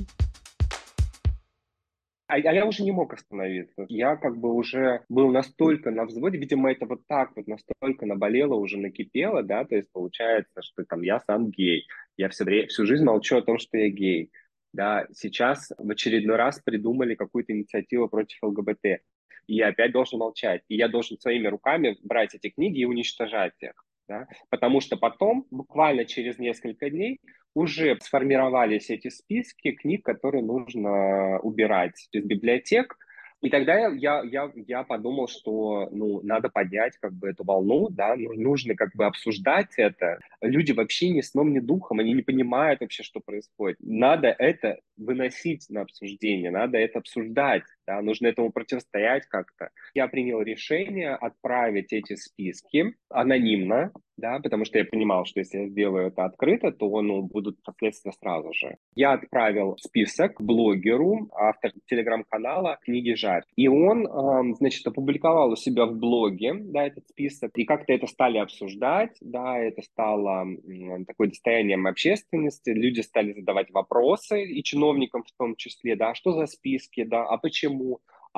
А, 2.28 2.34
а 2.34 2.38
я 2.38 2.66
уже 2.66 2.82
не 2.82 2.90
мог 2.90 3.12
остановиться. 3.12 3.86
Я 3.88 4.16
как 4.16 4.36
бы 4.38 4.52
уже 4.52 5.02
был 5.08 5.30
настолько 5.30 5.92
на 5.92 6.06
взводе, 6.06 6.38
видимо, 6.38 6.72
это 6.72 6.86
вот 6.86 7.06
так 7.06 7.30
вот 7.36 7.46
настолько 7.46 8.04
наболело, 8.04 8.54
уже 8.54 8.78
накипело, 8.78 9.44
да, 9.44 9.64
то 9.64 9.76
есть 9.76 9.92
получается, 9.92 10.62
что 10.62 10.84
там 10.84 11.02
я 11.02 11.20
сам 11.20 11.50
гей. 11.50 11.86
Я 12.16 12.28
все 12.28 12.44
время, 12.44 12.68
всю 12.68 12.86
жизнь 12.86 13.04
молчу 13.04 13.36
о 13.36 13.42
том, 13.42 13.58
что 13.58 13.76
я 13.76 13.88
гей. 13.88 14.30
Да, 14.72 15.06
сейчас 15.14 15.72
в 15.78 15.90
очередной 15.90 16.36
раз 16.36 16.60
придумали 16.60 17.14
какую-то 17.14 17.52
инициативу 17.52 18.08
против 18.08 18.42
ЛГБТ. 18.42 19.00
И 19.46 19.54
я 19.54 19.68
опять 19.68 19.92
должен 19.92 20.18
молчать. 20.18 20.62
И 20.68 20.76
я 20.76 20.88
должен 20.88 21.18
своими 21.18 21.46
руками 21.46 21.96
брать 22.02 22.34
эти 22.34 22.50
книги 22.50 22.80
и 22.80 22.84
уничтожать 22.84 23.54
их. 23.60 23.72
Да? 24.08 24.26
Потому 24.50 24.80
что 24.80 24.96
потом, 24.96 25.46
буквально 25.50 26.04
через 26.04 26.38
несколько 26.38 26.90
дней, 26.90 27.20
уже 27.54 27.96
сформировались 28.00 28.90
эти 28.90 29.08
списки 29.08 29.72
книг, 29.72 30.04
которые 30.04 30.44
нужно 30.44 31.40
убирать 31.40 32.08
из 32.12 32.24
библиотек, 32.24 32.96
и 33.46 33.48
тогда 33.48 33.78
я, 33.90 34.22
я, 34.24 34.50
я 34.66 34.82
подумал, 34.82 35.28
что 35.28 35.88
ну, 35.92 36.20
надо 36.24 36.48
поднять 36.48 36.96
как 36.98 37.12
бы 37.12 37.28
эту 37.28 37.44
волну, 37.44 37.88
да, 37.90 38.16
ну, 38.16 38.32
нужно 38.32 38.74
как 38.74 38.90
бы 38.96 39.06
обсуждать 39.06 39.74
это. 39.76 40.18
Люди 40.40 40.72
вообще 40.72 41.10
ни 41.10 41.20
сном, 41.20 41.52
ни 41.52 41.60
духом, 41.60 42.00
они 42.00 42.12
не 42.12 42.22
понимают 42.22 42.80
вообще, 42.80 43.04
что 43.04 43.20
происходит. 43.20 43.78
Надо 43.78 44.34
это 44.36 44.80
выносить 44.96 45.66
на 45.68 45.82
обсуждение, 45.82 46.50
надо 46.50 46.78
это 46.78 46.98
обсуждать, 46.98 47.62
да, 47.86 48.02
нужно 48.02 48.26
этому 48.26 48.50
противостоять 48.52 49.26
как-то. 49.26 49.70
Я 49.94 50.08
принял 50.08 50.40
решение 50.42 51.14
отправить 51.14 51.92
эти 51.92 52.16
списки 52.16 52.94
анонимно, 53.08 53.92
да, 54.16 54.38
потому 54.42 54.64
что 54.64 54.78
я 54.78 54.84
понимал, 54.84 55.26
что 55.26 55.40
если 55.40 55.58
я 55.58 55.68
сделаю 55.68 56.08
это 56.08 56.24
открыто, 56.24 56.72
то 56.72 57.02
ну, 57.02 57.22
будут 57.22 57.62
последствия 57.62 58.12
сразу 58.12 58.52
же. 58.52 58.76
Я 58.94 59.12
отправил 59.12 59.76
список 59.78 60.40
блогеру, 60.40 61.28
автор 61.32 61.72
телеграм-канала 61.86 62.78
«Книги 62.82 63.12
Жарь». 63.12 63.42
И 63.56 63.68
он, 63.68 64.06
э, 64.06 64.54
значит, 64.56 64.86
опубликовал 64.86 65.52
у 65.52 65.56
себя 65.56 65.84
в 65.84 65.94
блоге, 65.96 66.54
да, 66.54 66.86
этот 66.86 67.06
список, 67.08 67.50
и 67.56 67.64
как-то 67.64 67.92
это 67.92 68.06
стали 68.06 68.38
обсуждать, 68.38 69.16
да, 69.20 69.58
это 69.58 69.82
стало 69.82 70.46
э, 70.46 71.04
такое 71.06 71.28
достоянием 71.28 71.86
общественности, 71.86 72.70
люди 72.70 73.00
стали 73.00 73.32
задавать 73.32 73.70
вопросы, 73.70 74.44
и 74.44 74.62
чиновникам 74.62 75.24
в 75.24 75.32
том 75.36 75.56
числе, 75.56 75.94
да, 75.94 76.14
что 76.14 76.32
за 76.32 76.46
списки, 76.46 77.04
да, 77.04 77.24
а 77.24 77.36
почему, 77.36 77.75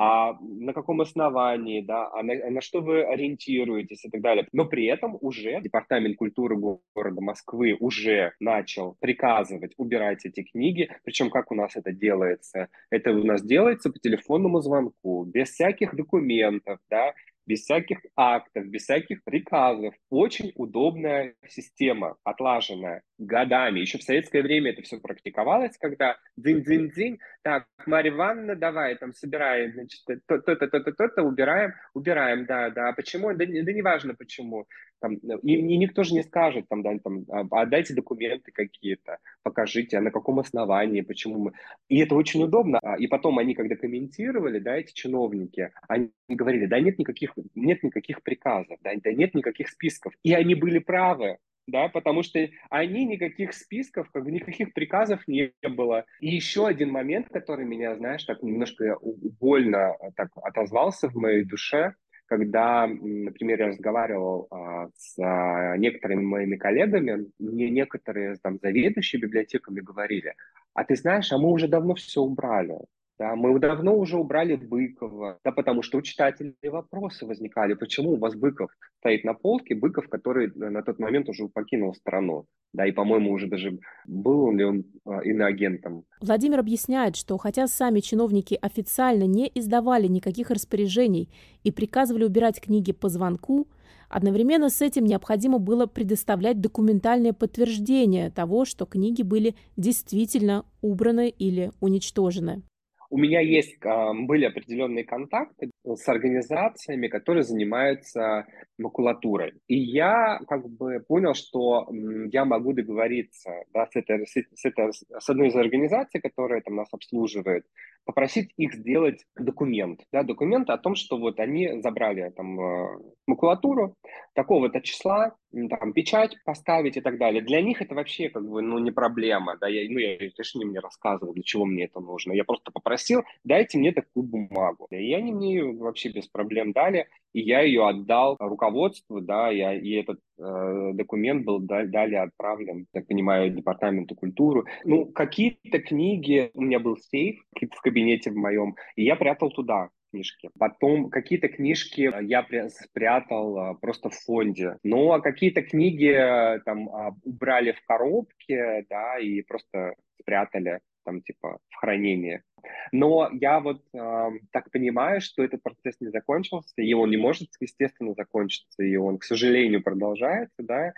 а 0.01 0.37
на 0.41 0.71
каком 0.71 1.01
основании, 1.01 1.81
да, 1.81 2.09
а 2.13 2.23
на, 2.23 2.33
на 2.49 2.61
что 2.61 2.79
вы 2.79 3.03
ориентируетесь 3.03 4.05
и 4.05 4.09
так 4.09 4.21
далее. 4.21 4.47
Но 4.53 4.63
при 4.63 4.85
этом 4.85 5.17
уже 5.19 5.59
Департамент 5.59 6.15
культуры 6.15 6.55
города 6.55 7.19
Москвы 7.19 7.75
уже 7.77 8.31
начал 8.39 8.95
приказывать 9.01 9.73
убирать 9.75 10.25
эти 10.25 10.43
книги, 10.43 10.89
причем 11.03 11.29
как 11.29 11.51
у 11.51 11.55
нас 11.55 11.75
это 11.75 11.91
делается? 11.91 12.69
Это 12.89 13.11
у 13.11 13.25
нас 13.25 13.43
делается 13.43 13.91
по 13.91 13.99
телефонному 13.99 14.61
звонку, 14.61 15.25
без 15.25 15.49
всяких 15.49 15.93
документов, 15.93 16.79
да, 16.89 17.13
без 17.45 17.61
всяких 17.61 17.99
актов, 18.15 18.67
без 18.67 18.83
всяких 18.83 19.23
приказов. 19.23 19.95
Очень 20.09 20.51
удобная 20.55 21.35
система, 21.47 22.15
отлаженная 22.23 23.01
годами. 23.17 23.79
Еще 23.79 23.97
в 23.97 24.03
советское 24.03 24.41
время 24.41 24.71
это 24.71 24.81
все 24.81 24.99
практиковалось, 24.99 25.77
когда 25.77 26.17
дзинь-дзинь-дзинь, 26.37 27.19
так, 27.41 27.65
Марья 27.85 28.11
Ивановна, 28.11 28.55
давай, 28.55 28.95
там, 28.95 29.13
собираем, 29.13 29.73
значит, 29.73 30.01
то-то, 30.05 30.55
то-то, 30.55 30.91
то-то, 30.91 31.23
убираем, 31.23 31.73
убираем, 31.93 32.45
да, 32.45 32.69
да. 32.69 32.93
Почему? 32.93 33.33
Да, 33.33 33.45
да 33.45 33.73
неважно 33.73 34.13
почему. 34.13 34.67
Там, 34.99 35.15
и, 35.15 35.55
и 35.55 35.77
никто 35.77 36.03
же 36.03 36.13
не 36.13 36.23
скажет, 36.23 36.67
там, 36.69 36.83
да, 36.83 36.97
там, 36.99 37.25
а, 37.29 37.61
отдайте 37.61 37.93
документы 37.93 38.51
какие-то, 38.51 39.17
покажите, 39.43 39.97
а 39.97 40.01
на 40.01 40.11
каком 40.11 40.39
основании, 40.39 41.01
почему 41.01 41.39
мы... 41.39 41.51
И 41.87 41.99
это 41.99 42.15
очень 42.15 42.43
удобно. 42.43 42.79
А, 42.81 42.97
и 42.97 43.07
потом 43.07 43.39
они, 43.39 43.55
когда 43.55 43.75
комментировали, 43.75 44.59
да, 44.59 44.77
эти 44.77 44.93
чиновники, 44.93 45.71
они 45.87 46.11
говорили, 46.27 46.65
да 46.65 46.79
нет 46.79 46.99
никаких, 46.99 47.33
нет 47.55 47.83
никаких 47.83 48.21
приказов, 48.23 48.77
да, 48.81 48.91
да 48.95 49.11
нет 49.13 49.33
никаких 49.33 49.69
списков. 49.69 50.13
И 50.23 50.33
они 50.33 50.55
были 50.55 50.79
правы 50.79 51.37
да, 51.69 51.87
потому 51.87 52.23
что 52.23 52.39
они 52.69 53.05
никаких 53.05 53.53
списков, 53.53 54.09
как 54.11 54.23
бы 54.23 54.31
никаких 54.31 54.73
приказов 54.73 55.27
не 55.27 55.53
было. 55.61 56.05
И 56.19 56.29
еще 56.35 56.67
один 56.67 56.91
момент, 56.91 57.29
который 57.29 57.65
меня, 57.65 57.95
знаешь, 57.95 58.23
так 58.23 58.41
немножко 58.43 58.97
больно 59.39 59.95
так 60.15 60.29
отозвался 60.35 61.09
в 61.09 61.15
моей 61.15 61.43
душе, 61.43 61.93
когда, 62.29 62.85
например, 62.85 63.59
я 63.59 63.67
разговаривал 63.69 64.47
а, 64.51 64.87
с 64.95 65.17
а, 65.19 65.75
некоторыми 65.77 66.21
моими 66.21 66.57
коллегами, 66.57 67.25
мне 67.39 67.71
некоторые 67.71 68.35
там 68.35 68.59
заведующие 68.61 69.19
библиотеками 69.19 69.79
говорили, 69.79 70.35
а 70.75 70.83
ты 70.83 70.95
знаешь, 70.95 71.31
а 71.31 71.39
мы 71.39 71.49
уже 71.49 71.67
давно 71.67 71.95
все 71.95 72.21
убрали. 72.21 72.77
Да, 73.19 73.35
мы 73.35 73.59
давно 73.59 73.97
уже 73.97 74.17
убрали 74.17 74.55
Быкова, 74.55 75.39
да, 75.43 75.51
потому 75.51 75.81
что 75.81 75.97
у 75.97 76.01
читателей 76.01 76.55
вопросы 76.63 77.25
возникали, 77.25 77.73
почему 77.73 78.11
у 78.11 78.17
вас 78.17 78.33
Быков 78.33 78.71
стоит 78.99 79.25
на 79.25 79.33
полке, 79.33 79.75
Быков, 79.75 80.07
который 80.07 80.49
на 80.55 80.81
тот 80.81 80.99
момент 80.99 81.27
уже 81.27 81.49
покинул 81.49 81.93
страну, 81.93 82.45
да, 82.71 82.85
и, 82.85 82.93
по-моему, 82.93 83.33
уже 83.33 83.47
даже 83.47 83.77
был 84.05 84.53
ли 84.53 84.63
он 84.63 84.85
э, 85.05 85.23
иноагентом. 85.25 86.05
Владимир 86.21 86.59
объясняет, 86.59 87.17
что 87.17 87.37
хотя 87.37 87.67
сами 87.67 87.99
чиновники 87.99 88.57
официально 88.61 89.25
не 89.25 89.51
издавали 89.53 90.07
никаких 90.07 90.49
распоряжений 90.49 91.29
и 91.63 91.71
приказывали 91.73 92.23
убирать 92.23 92.61
книги 92.61 92.93
по 92.93 93.09
звонку, 93.09 93.67
Одновременно 94.11 94.71
с 94.71 94.81
этим 94.81 95.05
необходимо 95.05 95.59
было 95.59 95.85
предоставлять 95.85 96.59
документальное 96.59 97.31
подтверждение 97.31 98.31
того, 98.31 98.65
что 98.65 98.87
книги 98.87 99.21
были 99.21 99.53
действительно 99.77 100.65
убраны 100.81 101.29
или 101.29 101.71
уничтожены. 101.79 102.63
У 103.09 103.17
меня 103.17 103.39
есть, 103.41 103.77
были 103.81 104.45
определенные 104.45 105.03
контакты 105.03 105.71
с 105.83 106.07
организациями, 106.07 107.07
которые 107.07 107.43
занимаются 107.43 108.45
макулатурой. 108.77 109.53
И 109.67 109.77
я 109.77 110.39
как 110.47 110.69
бы 110.69 110.99
понял, 111.07 111.33
что 111.33 111.89
я 112.31 112.45
могу 112.45 112.73
договориться 112.73 113.51
да, 113.73 113.87
с, 113.87 113.95
этой, 113.95 114.27
с, 114.27 114.65
этой, 114.65 114.91
с 114.93 115.29
одной 115.29 115.47
из 115.47 115.55
организаций, 115.55 116.21
которая 116.21 116.61
там 116.61 116.75
нас 116.75 116.87
обслуживает, 116.91 117.65
попросить 118.09 118.51
их 118.57 118.73
сделать 118.73 119.23
документ, 119.37 120.01
да, 120.11 120.23
документ 120.23 120.71
о 120.71 120.79
том, 120.79 120.95
что 120.95 121.19
вот 121.19 121.39
они 121.39 121.79
забрали 121.83 122.33
там 122.35 122.59
э, 122.59 122.97
макулатуру 123.27 123.93
такого-то 124.33 124.81
числа, 124.81 125.35
там, 125.51 125.93
печать 125.93 126.35
поставить 126.43 126.97
и 126.97 127.01
так 127.01 127.19
далее. 127.19 127.43
Для 127.43 127.61
них 127.61 127.83
это 127.83 127.93
вообще 127.93 128.29
как 128.29 128.49
бы, 128.49 128.63
ну, 128.63 128.79
не 128.79 128.89
проблема, 128.89 129.57
да, 129.61 129.67
я, 129.67 129.87
ну, 129.91 129.99
я, 129.99 130.17
конечно, 130.17 130.57
не 130.57 130.65
мне 130.65 130.79
рассказывал, 130.79 131.35
для 131.35 131.43
чего 131.43 131.65
мне 131.65 131.85
это 131.85 131.99
нужно. 131.99 132.33
Я 132.33 132.45
просто 132.45 132.71
попросил, 132.71 133.21
дайте 133.43 133.77
мне 133.77 133.91
такую 133.91 134.23
бумагу. 134.23 134.87
И 134.89 135.13
они 135.13 135.31
мне 135.31 135.63
вообще 135.63 136.09
без 136.09 136.27
проблем 136.27 136.71
дали, 136.71 137.07
и 137.33 137.41
я 137.41 137.61
ее 137.61 137.87
отдал 137.87 138.35
руководству, 138.39 139.21
да, 139.21 139.49
я, 139.49 139.73
и 139.73 139.91
этот 139.91 140.19
э, 140.37 140.91
документ 140.93 141.45
был 141.45 141.59
далее 141.59 142.21
отправлен, 142.21 142.87
так 142.91 143.07
понимаю, 143.07 143.51
департаменту 143.51 144.15
культуры. 144.15 144.63
Ну, 144.83 145.05
какие-то 145.05 145.79
книги, 145.79 146.51
у 146.53 146.61
меня 146.61 146.79
был 146.79 146.97
сейф 146.97 147.39
в 147.53 147.81
кабинете 147.81 148.31
в 148.31 148.35
моем, 148.35 148.75
и 148.95 149.03
я 149.03 149.15
прятал 149.15 149.51
туда 149.51 149.89
книжки. 150.11 150.49
Потом 150.57 151.09
какие-то 151.09 151.47
книжки 151.49 152.11
я 152.23 152.45
спрятал 152.69 153.57
а, 153.57 153.73
просто 153.75 154.09
в 154.09 154.15
фонде. 154.15 154.77
Ну, 154.83 155.11
а 155.11 155.21
какие-то 155.21 155.61
книги 155.61 156.09
э, 156.09 156.59
там 156.65 156.89
а, 156.89 157.15
убрали 157.23 157.73
в 157.73 157.85
коробке, 157.85 158.85
да, 158.89 159.19
и 159.19 159.41
просто 159.41 159.95
спрятали 160.19 160.79
там 161.03 161.21
типа 161.21 161.59
в 161.69 161.75
хранение. 161.75 162.43
Но 162.91 163.29
я 163.33 163.59
вот 163.59 163.83
э, 163.93 164.29
так 164.51 164.71
понимаю, 164.71 165.21
что 165.21 165.43
этот 165.43 165.63
процесс 165.63 165.95
не 165.99 166.09
закончился, 166.09 166.81
и 166.81 166.93
он 166.93 167.09
не 167.09 167.17
может, 167.17 167.49
естественно, 167.59 168.13
закончиться, 168.13 168.83
и 168.83 168.95
он, 168.95 169.17
к 169.17 169.23
сожалению, 169.23 169.81
продолжается, 169.81 170.57
да, 170.59 170.93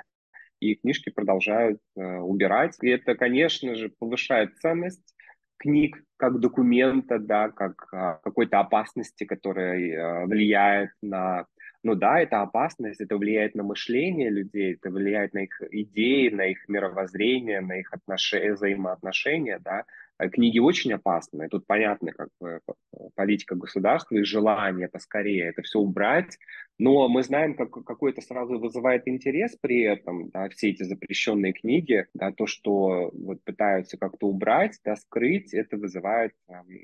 и 0.59 0.75
книжки 0.75 1.09
продолжают 1.09 1.79
э, 1.95 2.17
убирать. 2.19 2.77
И 2.81 2.89
это, 2.89 3.15
конечно 3.15 3.75
же, 3.75 3.89
повышает 3.89 4.57
ценность 4.59 5.15
книг 5.61 6.03
как 6.17 6.39
документа, 6.39 7.19
да, 7.19 7.49
как 7.49 7.87
а, 7.93 8.19
какой-то 8.23 8.59
опасности, 8.59 9.25
которая 9.25 10.23
а, 10.23 10.25
влияет 10.25 10.89
на... 11.01 11.45
Ну 11.83 11.95
да, 11.95 12.19
это 12.19 12.41
опасность, 12.41 13.01
это 13.01 13.17
влияет 13.17 13.55
на 13.55 13.63
мышление 13.63 14.29
людей, 14.29 14.75
это 14.75 14.91
влияет 14.91 15.33
на 15.33 15.39
их 15.39 15.59
идеи, 15.71 16.29
на 16.29 16.45
их 16.45 16.67
мировоззрение, 16.67 17.61
на 17.61 17.79
их 17.79 17.91
отношения, 17.91 18.53
взаимоотношения, 18.53 19.59
да. 19.59 19.85
А 20.17 20.29
книги 20.29 20.59
очень 20.59 20.93
опасны. 20.93 21.49
Тут 21.49 21.65
понятно, 21.65 22.11
как 22.11 22.29
бы 22.39 22.59
политика 23.15 23.55
государства 23.55 24.15
и 24.15 24.23
желание 24.23 24.87
поскорее 24.87 25.45
это 25.45 25.63
все 25.63 25.79
убрать. 25.79 26.37
Но 26.77 27.07
мы 27.09 27.23
знаем, 27.23 27.55
как 27.55 27.71
какой 27.71 28.13
то 28.13 28.21
сразу 28.21 28.59
вызывает 28.59 29.07
интерес 29.07 29.57
при 29.59 29.81
этом, 29.81 30.29
да, 30.29 30.49
все 30.49 30.69
эти 30.69 30.83
запрещенные 30.83 31.53
книги, 31.53 32.05
да, 32.13 32.31
то, 32.31 32.45
что 32.45 33.09
вот 33.13 33.43
пытаются 33.43 33.97
как-то 33.97 34.27
убрать, 34.27 34.79
да, 34.85 34.95
скрыть, 34.95 35.55
это 35.55 35.77
вызывает, 35.77 36.33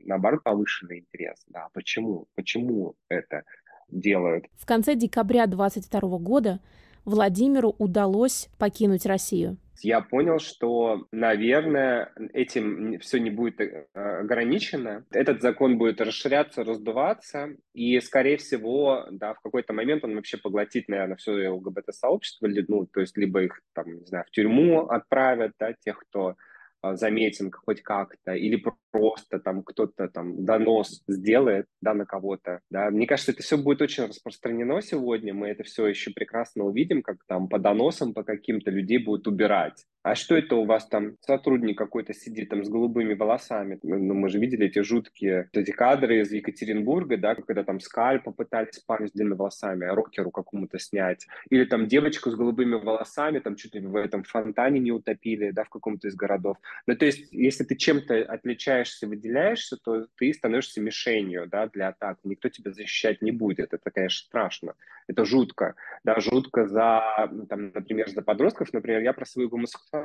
наоборот, 0.05 0.41
повышенный 0.43 0.99
интерес. 0.99 1.43
Да, 1.47 1.67
почему? 1.73 2.25
Почему 2.33 2.95
это 3.09 3.43
делают? 3.89 4.45
В 4.55 4.65
конце 4.65 4.95
декабря 4.95 5.47
2022 5.47 6.17
года 6.19 6.59
Владимиру 7.05 7.75
удалось 7.77 8.49
покинуть 8.57 9.05
Россию 9.05 9.57
я 9.81 10.01
понял, 10.01 10.39
что, 10.39 11.07
наверное, 11.11 12.11
этим 12.33 12.99
все 12.99 13.19
не 13.19 13.29
будет 13.29 13.59
э, 13.61 13.85
ограничено. 13.93 15.05
Этот 15.11 15.41
закон 15.41 15.77
будет 15.77 16.01
расширяться, 16.01 16.63
раздуваться, 16.63 17.49
и, 17.73 17.99
скорее 17.99 18.37
всего, 18.37 19.05
да, 19.11 19.33
в 19.33 19.41
какой-то 19.41 19.73
момент 19.73 20.03
он 20.03 20.15
вообще 20.15 20.37
поглотит, 20.37 20.87
наверное, 20.87 21.17
все 21.17 21.49
ЛГБТ-сообщество, 21.49 22.47
ну, 22.67 22.85
то 22.87 23.01
есть 23.01 23.17
либо 23.17 23.43
их, 23.43 23.61
там, 23.73 23.99
не 23.99 24.05
знаю, 24.05 24.25
в 24.27 24.31
тюрьму 24.31 24.87
отправят, 24.87 25.53
да, 25.59 25.73
тех, 25.73 25.99
кто 25.99 26.35
а, 26.81 26.95
заметен 26.95 27.51
хоть 27.51 27.81
как-то, 27.81 28.33
или 28.33 28.63
просто 28.91 29.39
там 29.39 29.63
кто-то 29.63 30.07
там 30.09 30.45
донос 30.45 31.03
сделает, 31.07 31.65
да, 31.81 31.93
на 31.93 32.05
кого-то, 32.05 32.61
да. 32.69 32.89
Мне 32.89 33.07
кажется, 33.07 33.31
это 33.31 33.43
все 33.43 33.57
будет 33.57 33.81
очень 33.81 34.05
распространено 34.05 34.81
сегодня, 34.81 35.33
мы 35.33 35.47
это 35.47 35.63
все 35.63 35.87
еще 35.87 36.11
прекрасно 36.11 36.65
увидим, 36.65 37.01
как 37.01 37.17
там 37.27 37.47
по 37.49 37.59
доносам, 37.59 38.13
по 38.13 38.23
каким-то 38.23 38.71
людей 38.71 38.97
будут 38.97 39.27
убирать. 39.27 39.85
А 40.07 40.15
что 40.15 40.37
это 40.37 40.55
у 40.55 40.63
вас 40.63 40.87
там 40.87 41.17
сотрудник 41.19 41.77
какой-то 41.77 42.13
сидит 42.13 42.47
там 42.47 42.63
с 42.63 42.69
голубыми 42.69 43.13
волосами? 43.13 43.77
Ну, 43.83 44.13
мы 44.13 44.29
же 44.29 44.39
видели 44.39 44.67
эти 44.67 44.79
жуткие 44.79 45.49
эти 45.51 45.71
кадры 45.71 46.21
из 46.21 46.31
Екатеринбурга, 46.31 47.17
да, 47.17 47.35
когда 47.35 47.65
там 47.65 47.81
скальп 47.81 48.23
попытались 48.23 48.79
парень 48.79 49.09
с 49.09 49.11
длинными 49.11 49.37
волосами, 49.37 49.83
рокеру 49.83 50.31
какому-то 50.31 50.79
снять. 50.79 51.27
Или 51.49 51.65
там 51.65 51.87
девочку 51.87 52.31
с 52.31 52.35
голубыми 52.35 52.75
волосами, 52.75 53.39
там 53.39 53.57
ли 53.73 53.81
в 53.81 53.97
этом 53.97 54.23
фонтане 54.23 54.79
не 54.79 54.93
утопили, 54.93 55.51
да, 55.51 55.65
в 55.65 55.69
каком-то 55.69 56.07
из 56.07 56.15
городов. 56.15 56.55
Ну, 56.85 56.95
то 56.95 57.05
есть, 57.05 57.27
если 57.33 57.65
ты 57.65 57.75
чем-то 57.75 58.15
отличаешься, 58.15 59.07
выделяешься, 59.07 59.75
то 59.75 60.07
ты 60.15 60.33
становишься 60.33 60.79
мишенью, 60.79 61.47
да, 61.47 61.67
для 61.67 61.89
атак. 61.89 62.19
Никто 62.23 62.47
тебя 62.47 62.71
защищать 62.71 63.21
не 63.21 63.31
будет. 63.31 63.73
Это, 63.73 63.91
конечно, 63.93 64.25
страшно. 64.25 64.73
Это 65.07 65.25
жутко. 65.25 65.75
Да, 66.05 66.17
жутко 66.21 66.65
за, 66.65 67.29
там, 67.49 67.71
например, 67.73 68.09
за 68.09 68.21
подростков. 68.21 68.71
Например, 68.71 69.01
я 69.01 69.11
про 69.11 69.25
свою 69.25 69.49
гомосексуальность 69.49 69.96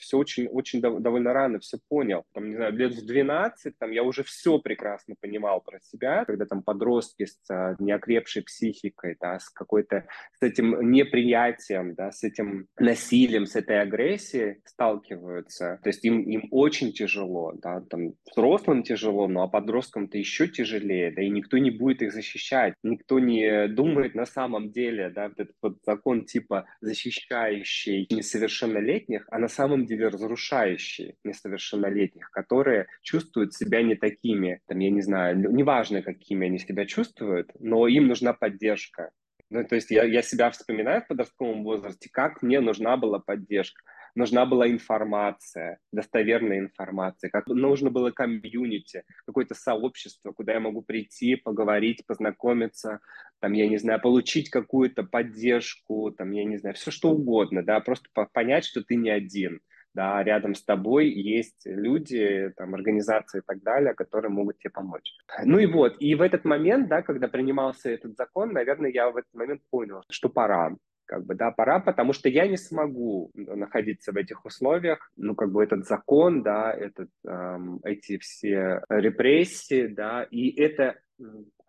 все 0.00 0.18
очень, 0.18 0.46
очень 0.46 0.80
дов- 0.80 1.00
довольно 1.00 1.32
рано 1.32 1.58
все 1.58 1.78
понял. 1.88 2.24
Там, 2.32 2.50
не 2.50 2.56
знаю, 2.56 2.72
лет 2.76 2.92
в 2.92 3.06
12 3.06 3.78
там, 3.78 3.90
я 3.90 4.02
уже 4.02 4.22
все 4.22 4.58
прекрасно 4.58 5.14
понимал 5.20 5.60
про 5.60 5.80
себя, 5.80 6.24
когда 6.24 6.46
там 6.46 6.62
подростки 6.62 7.26
с 7.26 7.38
а, 7.50 7.76
неокрепшей 7.78 8.42
психикой, 8.42 9.16
да, 9.20 9.38
с 9.38 9.48
какой-то, 9.48 10.06
с 10.38 10.42
этим 10.42 10.90
неприятием, 10.90 11.94
да, 11.94 12.12
с 12.12 12.22
этим 12.22 12.66
насилием, 12.78 13.46
с 13.46 13.56
этой 13.56 13.80
агрессией 13.80 14.60
сталкиваются. 14.64 15.80
То 15.82 15.88
есть 15.88 16.04
им, 16.04 16.22
им 16.22 16.48
очень 16.50 16.92
тяжело, 16.92 17.52
да, 17.54 17.80
там, 17.80 18.14
взрослым 18.30 18.82
тяжело, 18.82 19.28
ну 19.28 19.42
а 19.42 19.48
подросткам-то 19.48 20.18
еще 20.18 20.48
тяжелее, 20.48 21.12
да, 21.12 21.22
и 21.22 21.30
никто 21.30 21.58
не 21.58 21.70
будет 21.70 22.02
их 22.02 22.12
защищать, 22.12 22.74
никто 22.82 23.18
не 23.18 23.68
думает 23.68 24.14
на 24.14 24.26
самом 24.26 24.70
деле, 24.70 25.10
да, 25.10 25.26
этот 25.26 25.56
вот 25.62 25.78
закон 25.84 26.24
типа 26.24 26.66
защищающий 26.80 28.06
несовершеннолетних, 28.10 29.26
а 29.30 29.38
на 29.38 29.48
самом 29.48 29.86
деле 29.86 30.08
разрушающий 30.08 31.16
несовершеннолетних, 31.24 32.30
которые 32.30 32.86
чувствуют 33.02 33.54
себя 33.54 33.82
не 33.82 33.94
такими, 33.94 34.60
там, 34.66 34.78
я 34.78 34.90
не 34.90 35.02
знаю, 35.02 35.38
неважно, 35.52 36.02
какими 36.02 36.46
они 36.46 36.58
себя 36.58 36.84
чувствуют, 36.86 37.50
но 37.58 37.86
им 37.86 38.08
нужна 38.08 38.32
поддержка. 38.32 39.10
Ну, 39.48 39.64
то 39.64 39.74
есть 39.74 39.90
я, 39.90 40.04
я 40.04 40.22
себя 40.22 40.50
вспоминаю 40.50 41.02
в 41.02 41.08
подростковом 41.08 41.64
возрасте, 41.64 42.08
как 42.12 42.42
мне 42.42 42.60
нужна 42.60 42.96
была 42.96 43.18
поддержка 43.18 43.82
нужна 44.14 44.46
была 44.46 44.68
информация, 44.68 45.78
достоверная 45.92 46.58
информация, 46.58 47.30
как 47.30 47.46
нужно 47.46 47.90
было 47.90 48.10
комьюнити, 48.10 49.04
какое-то 49.26 49.54
сообщество, 49.54 50.32
куда 50.32 50.54
я 50.54 50.60
могу 50.60 50.82
прийти, 50.82 51.36
поговорить, 51.36 52.04
познакомиться, 52.06 53.00
там, 53.40 53.52
я 53.52 53.68
не 53.68 53.78
знаю, 53.78 54.00
получить 54.00 54.50
какую-то 54.50 55.02
поддержку, 55.02 56.10
там, 56.10 56.32
я 56.32 56.44
не 56.44 56.58
знаю, 56.58 56.74
все 56.74 56.90
что 56.90 57.10
угодно, 57.10 57.64
да, 57.64 57.80
просто 57.80 58.08
понять, 58.32 58.64
что 58.64 58.82
ты 58.82 58.96
не 58.96 59.10
один, 59.10 59.60
да, 59.94 60.22
рядом 60.22 60.54
с 60.54 60.64
тобой 60.64 61.08
есть 61.08 61.62
люди, 61.64 62.52
там, 62.56 62.74
организации 62.74 63.38
и 63.38 63.42
так 63.44 63.62
далее, 63.62 63.94
которые 63.94 64.30
могут 64.30 64.58
тебе 64.58 64.70
помочь. 64.70 65.10
Ну 65.44 65.58
и 65.58 65.66
вот, 65.66 65.96
и 66.00 66.14
в 66.14 66.22
этот 66.22 66.44
момент, 66.44 66.88
да, 66.88 67.02
когда 67.02 67.28
принимался 67.28 67.90
этот 67.90 68.16
закон, 68.16 68.52
наверное, 68.52 68.90
я 68.90 69.10
в 69.10 69.16
этот 69.16 69.32
момент 69.34 69.62
понял, 69.70 70.02
что 70.10 70.28
пора, 70.28 70.76
как 71.10 71.26
бы, 71.26 71.34
да, 71.34 71.50
пора, 71.50 71.80
потому 71.80 72.12
что 72.12 72.28
я 72.28 72.46
не 72.46 72.56
смогу 72.56 73.32
находиться 73.34 74.12
в 74.12 74.16
этих 74.16 74.44
условиях, 74.44 75.10
ну, 75.16 75.34
как 75.34 75.50
бы 75.50 75.64
этот 75.64 75.84
закон, 75.84 76.44
да, 76.44 76.72
этот, 76.72 77.08
эм, 77.26 77.80
эти 77.82 78.16
все 78.18 78.84
репрессии, 78.88 79.88
да, 79.88 80.22
и 80.30 80.50
это 80.62 81.00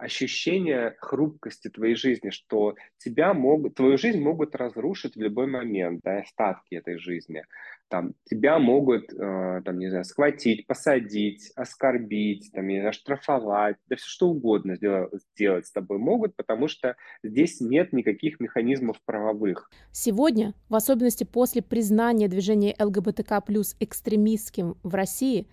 ощущение 0.02 0.96
хрупкости 1.00 1.70
твоей 1.70 1.96
жизни, 1.96 2.32
что 2.32 2.76
тебя 2.98 3.34
могут, 3.34 3.76
твою 3.76 3.98
жизнь 3.98 4.20
могут 4.20 4.56
разрушить 4.56 5.16
в 5.16 5.22
любой 5.22 5.46
момент, 5.46 6.02
да, 6.04 6.20
остатки 6.20 6.76
этой 6.76 6.98
жизни. 6.98 7.44
Там, 7.88 8.14
тебя 8.24 8.58
могут, 8.58 9.14
э, 9.14 9.62
там, 9.64 9.78
не 9.78 9.90
знаю, 9.90 10.06
схватить, 10.06 10.66
посадить, 10.66 11.52
оскорбить, 11.56 12.50
там, 12.52 12.68
не 12.68 12.80
знаю, 12.80 12.94
штрафовать, 12.94 13.76
да 13.88 13.96
все 13.96 14.08
что 14.08 14.30
угодно 14.30 14.76
сделать, 14.76 15.12
сделать 15.34 15.68
с 15.68 15.72
тобой 15.72 16.00
могут, 16.00 16.36
потому 16.36 16.68
что 16.68 16.96
здесь 17.22 17.62
нет 17.62 17.94
никаких 17.94 18.40
механизмов 18.40 18.98
правовых. 19.06 19.70
Сегодня, 19.92 20.54
в 20.70 20.76
особенности 20.76 21.26
после 21.26 21.62
признания 21.62 22.28
движения 22.28 22.76
ЛГБТК 22.80 23.42
плюс 23.42 23.76
экстремистским 23.80 24.78
в 24.84 24.96
России, 24.96 25.48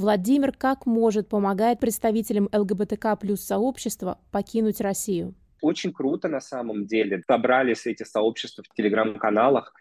Владимир 0.00 0.52
как 0.52 0.86
может 0.86 1.28
помогает 1.28 1.78
представителям 1.78 2.48
ЛГБТК 2.52 3.16
плюс 3.16 3.42
сообщества 3.42 4.18
покинуть 4.32 4.80
Россию. 4.80 5.34
Очень 5.60 5.92
круто 5.92 6.26
на 6.26 6.40
самом 6.40 6.86
деле. 6.86 7.22
Собрались 7.26 7.86
эти 7.86 8.02
сообщества 8.02 8.64
в 8.64 8.74
телеграм-каналах, 8.74 9.74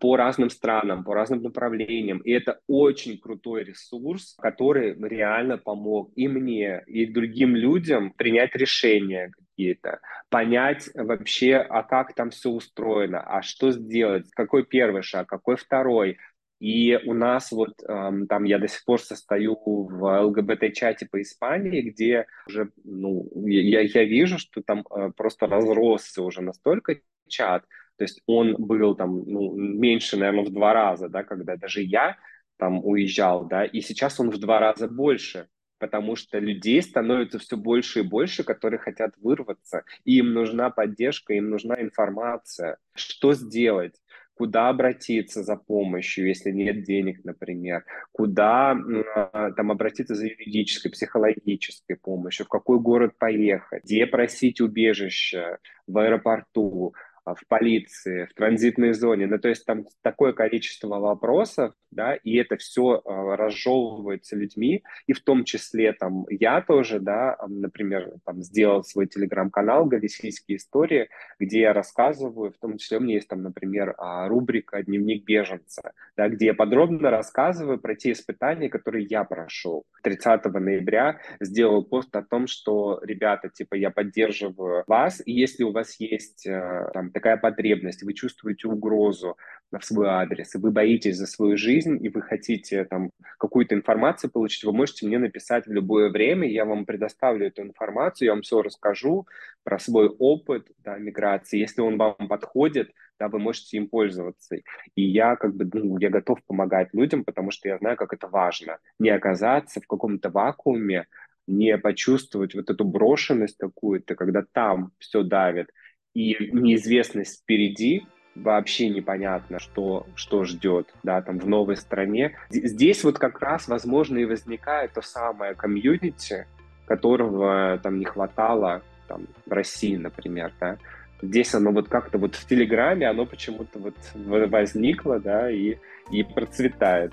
по 0.00 0.16
разным 0.16 0.50
странам, 0.50 1.02
по 1.02 1.14
разным 1.14 1.42
направлениям. 1.42 2.18
И 2.18 2.30
это 2.30 2.60
очень 2.68 3.18
крутой 3.18 3.64
ресурс, 3.64 4.36
который 4.38 4.94
реально 4.96 5.58
помог 5.58 6.12
и 6.14 6.28
мне, 6.28 6.82
и 6.86 7.04
другим 7.04 7.56
людям 7.56 8.12
принять 8.12 8.54
решения 8.54 9.32
какие-то, 9.36 9.98
понять 10.30 10.88
вообще, 10.94 11.56
а 11.56 11.82
как 11.82 12.14
там 12.14 12.30
все 12.30 12.50
устроено, 12.50 13.20
а 13.20 13.42
что 13.42 13.72
сделать, 13.72 14.30
какой 14.30 14.64
первый 14.64 15.02
шаг, 15.02 15.26
какой 15.26 15.56
второй, 15.56 16.18
и 16.60 16.96
у 17.06 17.14
нас 17.14 17.50
вот 17.52 17.82
эм, 17.88 18.26
там 18.26 18.44
я 18.44 18.58
до 18.58 18.68
сих 18.68 18.84
пор 18.84 19.00
состою 19.00 19.56
в 19.64 20.22
ЛГБТ-чате 20.22 21.08
по 21.10 21.20
Испании, 21.20 21.80
где 21.80 22.26
уже, 22.46 22.70
ну, 22.84 23.28
я, 23.46 23.80
я 23.80 24.04
вижу, 24.04 24.38
что 24.38 24.62
там 24.62 24.84
э, 24.94 25.10
просто 25.16 25.46
разросся 25.46 26.22
уже 26.22 26.42
настолько 26.42 27.00
чат, 27.26 27.64
то 27.96 28.04
есть 28.04 28.22
он 28.26 28.56
был 28.58 28.94
там 28.94 29.24
ну, 29.26 29.54
меньше, 29.54 30.16
наверное, 30.16 30.44
в 30.44 30.52
два 30.52 30.72
раза, 30.74 31.08
да, 31.08 31.22
когда 31.22 31.56
даже 31.56 31.82
я 31.82 32.16
там 32.56 32.84
уезжал, 32.84 33.46
да, 33.46 33.64
и 33.64 33.80
сейчас 33.80 34.20
он 34.20 34.30
в 34.30 34.38
два 34.38 34.58
раза 34.58 34.86
больше, 34.86 35.48
потому 35.78 36.16
что 36.16 36.38
людей 36.38 36.82
становится 36.82 37.38
все 37.38 37.56
больше 37.56 38.00
и 38.00 38.02
больше, 38.02 38.44
которые 38.44 38.78
хотят 38.78 39.14
вырваться, 39.16 39.84
и 40.04 40.18
им 40.18 40.34
нужна 40.34 40.70
поддержка, 40.70 41.32
им 41.32 41.50
нужна 41.50 41.80
информация, 41.80 42.76
что 42.94 43.32
сделать 43.32 43.99
куда 44.40 44.70
обратиться 44.70 45.42
за 45.42 45.54
помощью, 45.54 46.26
если 46.26 46.50
нет 46.50 46.82
денег, 46.82 47.22
например, 47.24 47.84
куда 48.10 48.70
а, 48.72 49.52
там 49.52 49.70
обратиться 49.70 50.14
за 50.14 50.28
юридической, 50.28 50.88
психологической 50.88 51.96
помощью, 51.96 52.46
в 52.46 52.48
какой 52.48 52.80
город 52.80 53.12
поехать, 53.18 53.84
где 53.84 54.06
просить 54.06 54.62
убежище 54.62 55.58
в 55.86 55.98
аэропорту, 55.98 56.94
в 57.24 57.46
полиции, 57.48 58.26
в 58.26 58.34
транзитной 58.34 58.92
зоне. 58.92 59.26
Ну, 59.26 59.38
то 59.38 59.48
есть 59.48 59.64
там 59.64 59.84
такое 60.02 60.32
количество 60.32 60.98
вопросов, 60.98 61.74
да, 61.90 62.14
и 62.14 62.36
это 62.36 62.56
все 62.56 63.02
а, 63.04 63.36
разжевывается 63.36 64.36
людьми, 64.36 64.84
и 65.06 65.12
в 65.12 65.20
том 65.20 65.44
числе 65.44 65.92
там 65.92 66.24
я 66.30 66.60
тоже, 66.60 67.00
да, 67.00 67.36
например, 67.48 68.12
там 68.24 68.42
сделал 68.42 68.84
свой 68.84 69.06
телеграм-канал 69.06 69.86
«Галисийские 69.86 70.56
истории», 70.56 71.08
где 71.38 71.60
я 71.60 71.72
рассказываю, 71.72 72.52
в 72.52 72.58
том 72.58 72.78
числе 72.78 72.98
у 72.98 73.00
меня 73.00 73.14
есть 73.14 73.28
там, 73.28 73.42
например, 73.42 73.94
а, 73.98 74.28
рубрика 74.28 74.82
«Дневник 74.82 75.24
беженца», 75.24 75.92
да, 76.16 76.28
где 76.28 76.46
я 76.46 76.54
подробно 76.54 77.10
рассказываю 77.10 77.78
про 77.78 77.94
те 77.94 78.12
испытания, 78.12 78.68
которые 78.68 79.06
я 79.06 79.24
прошел. 79.24 79.84
30 80.02 80.44
ноября 80.44 81.18
сделал 81.40 81.84
пост 81.84 82.14
о 82.14 82.22
том, 82.22 82.46
что, 82.46 83.00
ребята, 83.02 83.48
типа, 83.48 83.74
я 83.74 83.90
поддерживаю 83.90 84.84
вас, 84.86 85.20
и 85.24 85.32
если 85.32 85.64
у 85.64 85.72
вас 85.72 85.98
есть 85.98 86.46
там 86.94 87.09
такая 87.10 87.36
потребность, 87.36 88.02
вы 88.02 88.14
чувствуете 88.14 88.68
угрозу 88.68 89.36
в 89.70 89.84
свой 89.84 90.08
адрес, 90.08 90.54
и 90.54 90.58
вы 90.58 90.70
боитесь 90.70 91.16
за 91.16 91.26
свою 91.26 91.56
жизнь, 91.56 91.98
и 92.04 92.08
вы 92.08 92.22
хотите 92.22 92.84
там 92.84 93.10
какую-то 93.38 93.74
информацию 93.74 94.30
получить, 94.30 94.64
вы 94.64 94.72
можете 94.72 95.06
мне 95.06 95.18
написать 95.18 95.66
в 95.66 95.72
любое 95.72 96.10
время, 96.10 96.48
я 96.48 96.64
вам 96.64 96.86
предоставлю 96.86 97.46
эту 97.46 97.62
информацию, 97.62 98.26
я 98.26 98.32
вам 98.32 98.42
все 98.42 98.62
расскажу 98.62 99.26
про 99.62 99.78
свой 99.78 100.08
опыт 100.08 100.68
да, 100.78 100.98
миграции. 100.98 101.58
Если 101.58 101.80
он 101.80 101.98
вам 101.98 102.16
подходит, 102.28 102.90
да, 103.18 103.28
вы 103.28 103.38
можете 103.38 103.76
им 103.76 103.88
пользоваться. 103.88 104.56
И 104.96 105.02
я 105.02 105.36
как 105.36 105.54
бы, 105.54 105.68
ну, 105.72 105.98
я 105.98 106.08
готов 106.08 106.42
помогать 106.46 106.88
людям, 106.92 107.24
потому 107.24 107.50
что 107.50 107.68
я 107.68 107.78
знаю, 107.78 107.96
как 107.96 108.12
это 108.12 108.26
важно. 108.28 108.78
Не 108.98 109.10
оказаться 109.10 109.80
в 109.80 109.86
каком-то 109.86 110.30
вакууме, 110.30 111.06
не 111.46 111.76
почувствовать 111.78 112.54
вот 112.54 112.70
эту 112.70 112.84
брошенность 112.84 113.58
какую-то, 113.58 114.14
когда 114.14 114.44
там 114.52 114.92
все 114.98 115.22
давит, 115.22 115.70
и 116.14 116.36
неизвестность 116.52 117.42
впереди, 117.42 118.04
вообще 118.34 118.88
непонятно, 118.88 119.58
что, 119.58 120.06
что 120.14 120.44
ждет, 120.44 120.92
да, 121.02 121.20
там 121.22 121.38
в 121.38 121.48
новой 121.48 121.76
стране. 121.76 122.36
Здесь 122.50 123.04
вот 123.04 123.18
как 123.18 123.40
раз, 123.40 123.68
возможно, 123.68 124.18
и 124.18 124.24
возникает 124.24 124.92
то 124.92 125.02
самое 125.02 125.54
комьюнити, 125.54 126.46
которого 126.86 127.78
там 127.82 127.98
не 127.98 128.04
хватало 128.04 128.82
там, 129.08 129.26
в 129.46 129.52
России, 129.52 129.96
например, 129.96 130.52
да. 130.60 130.78
Здесь 131.22 131.54
оно 131.54 131.70
вот 131.70 131.88
как-то 131.88 132.16
вот 132.18 132.34
в 132.34 132.46
Телеграме, 132.46 133.08
оно 133.08 133.26
почему-то 133.26 133.78
вот 133.78 133.94
возникло, 134.14 135.20
да, 135.20 135.50
и, 135.50 135.76
и 136.10 136.22
процветает. 136.22 137.12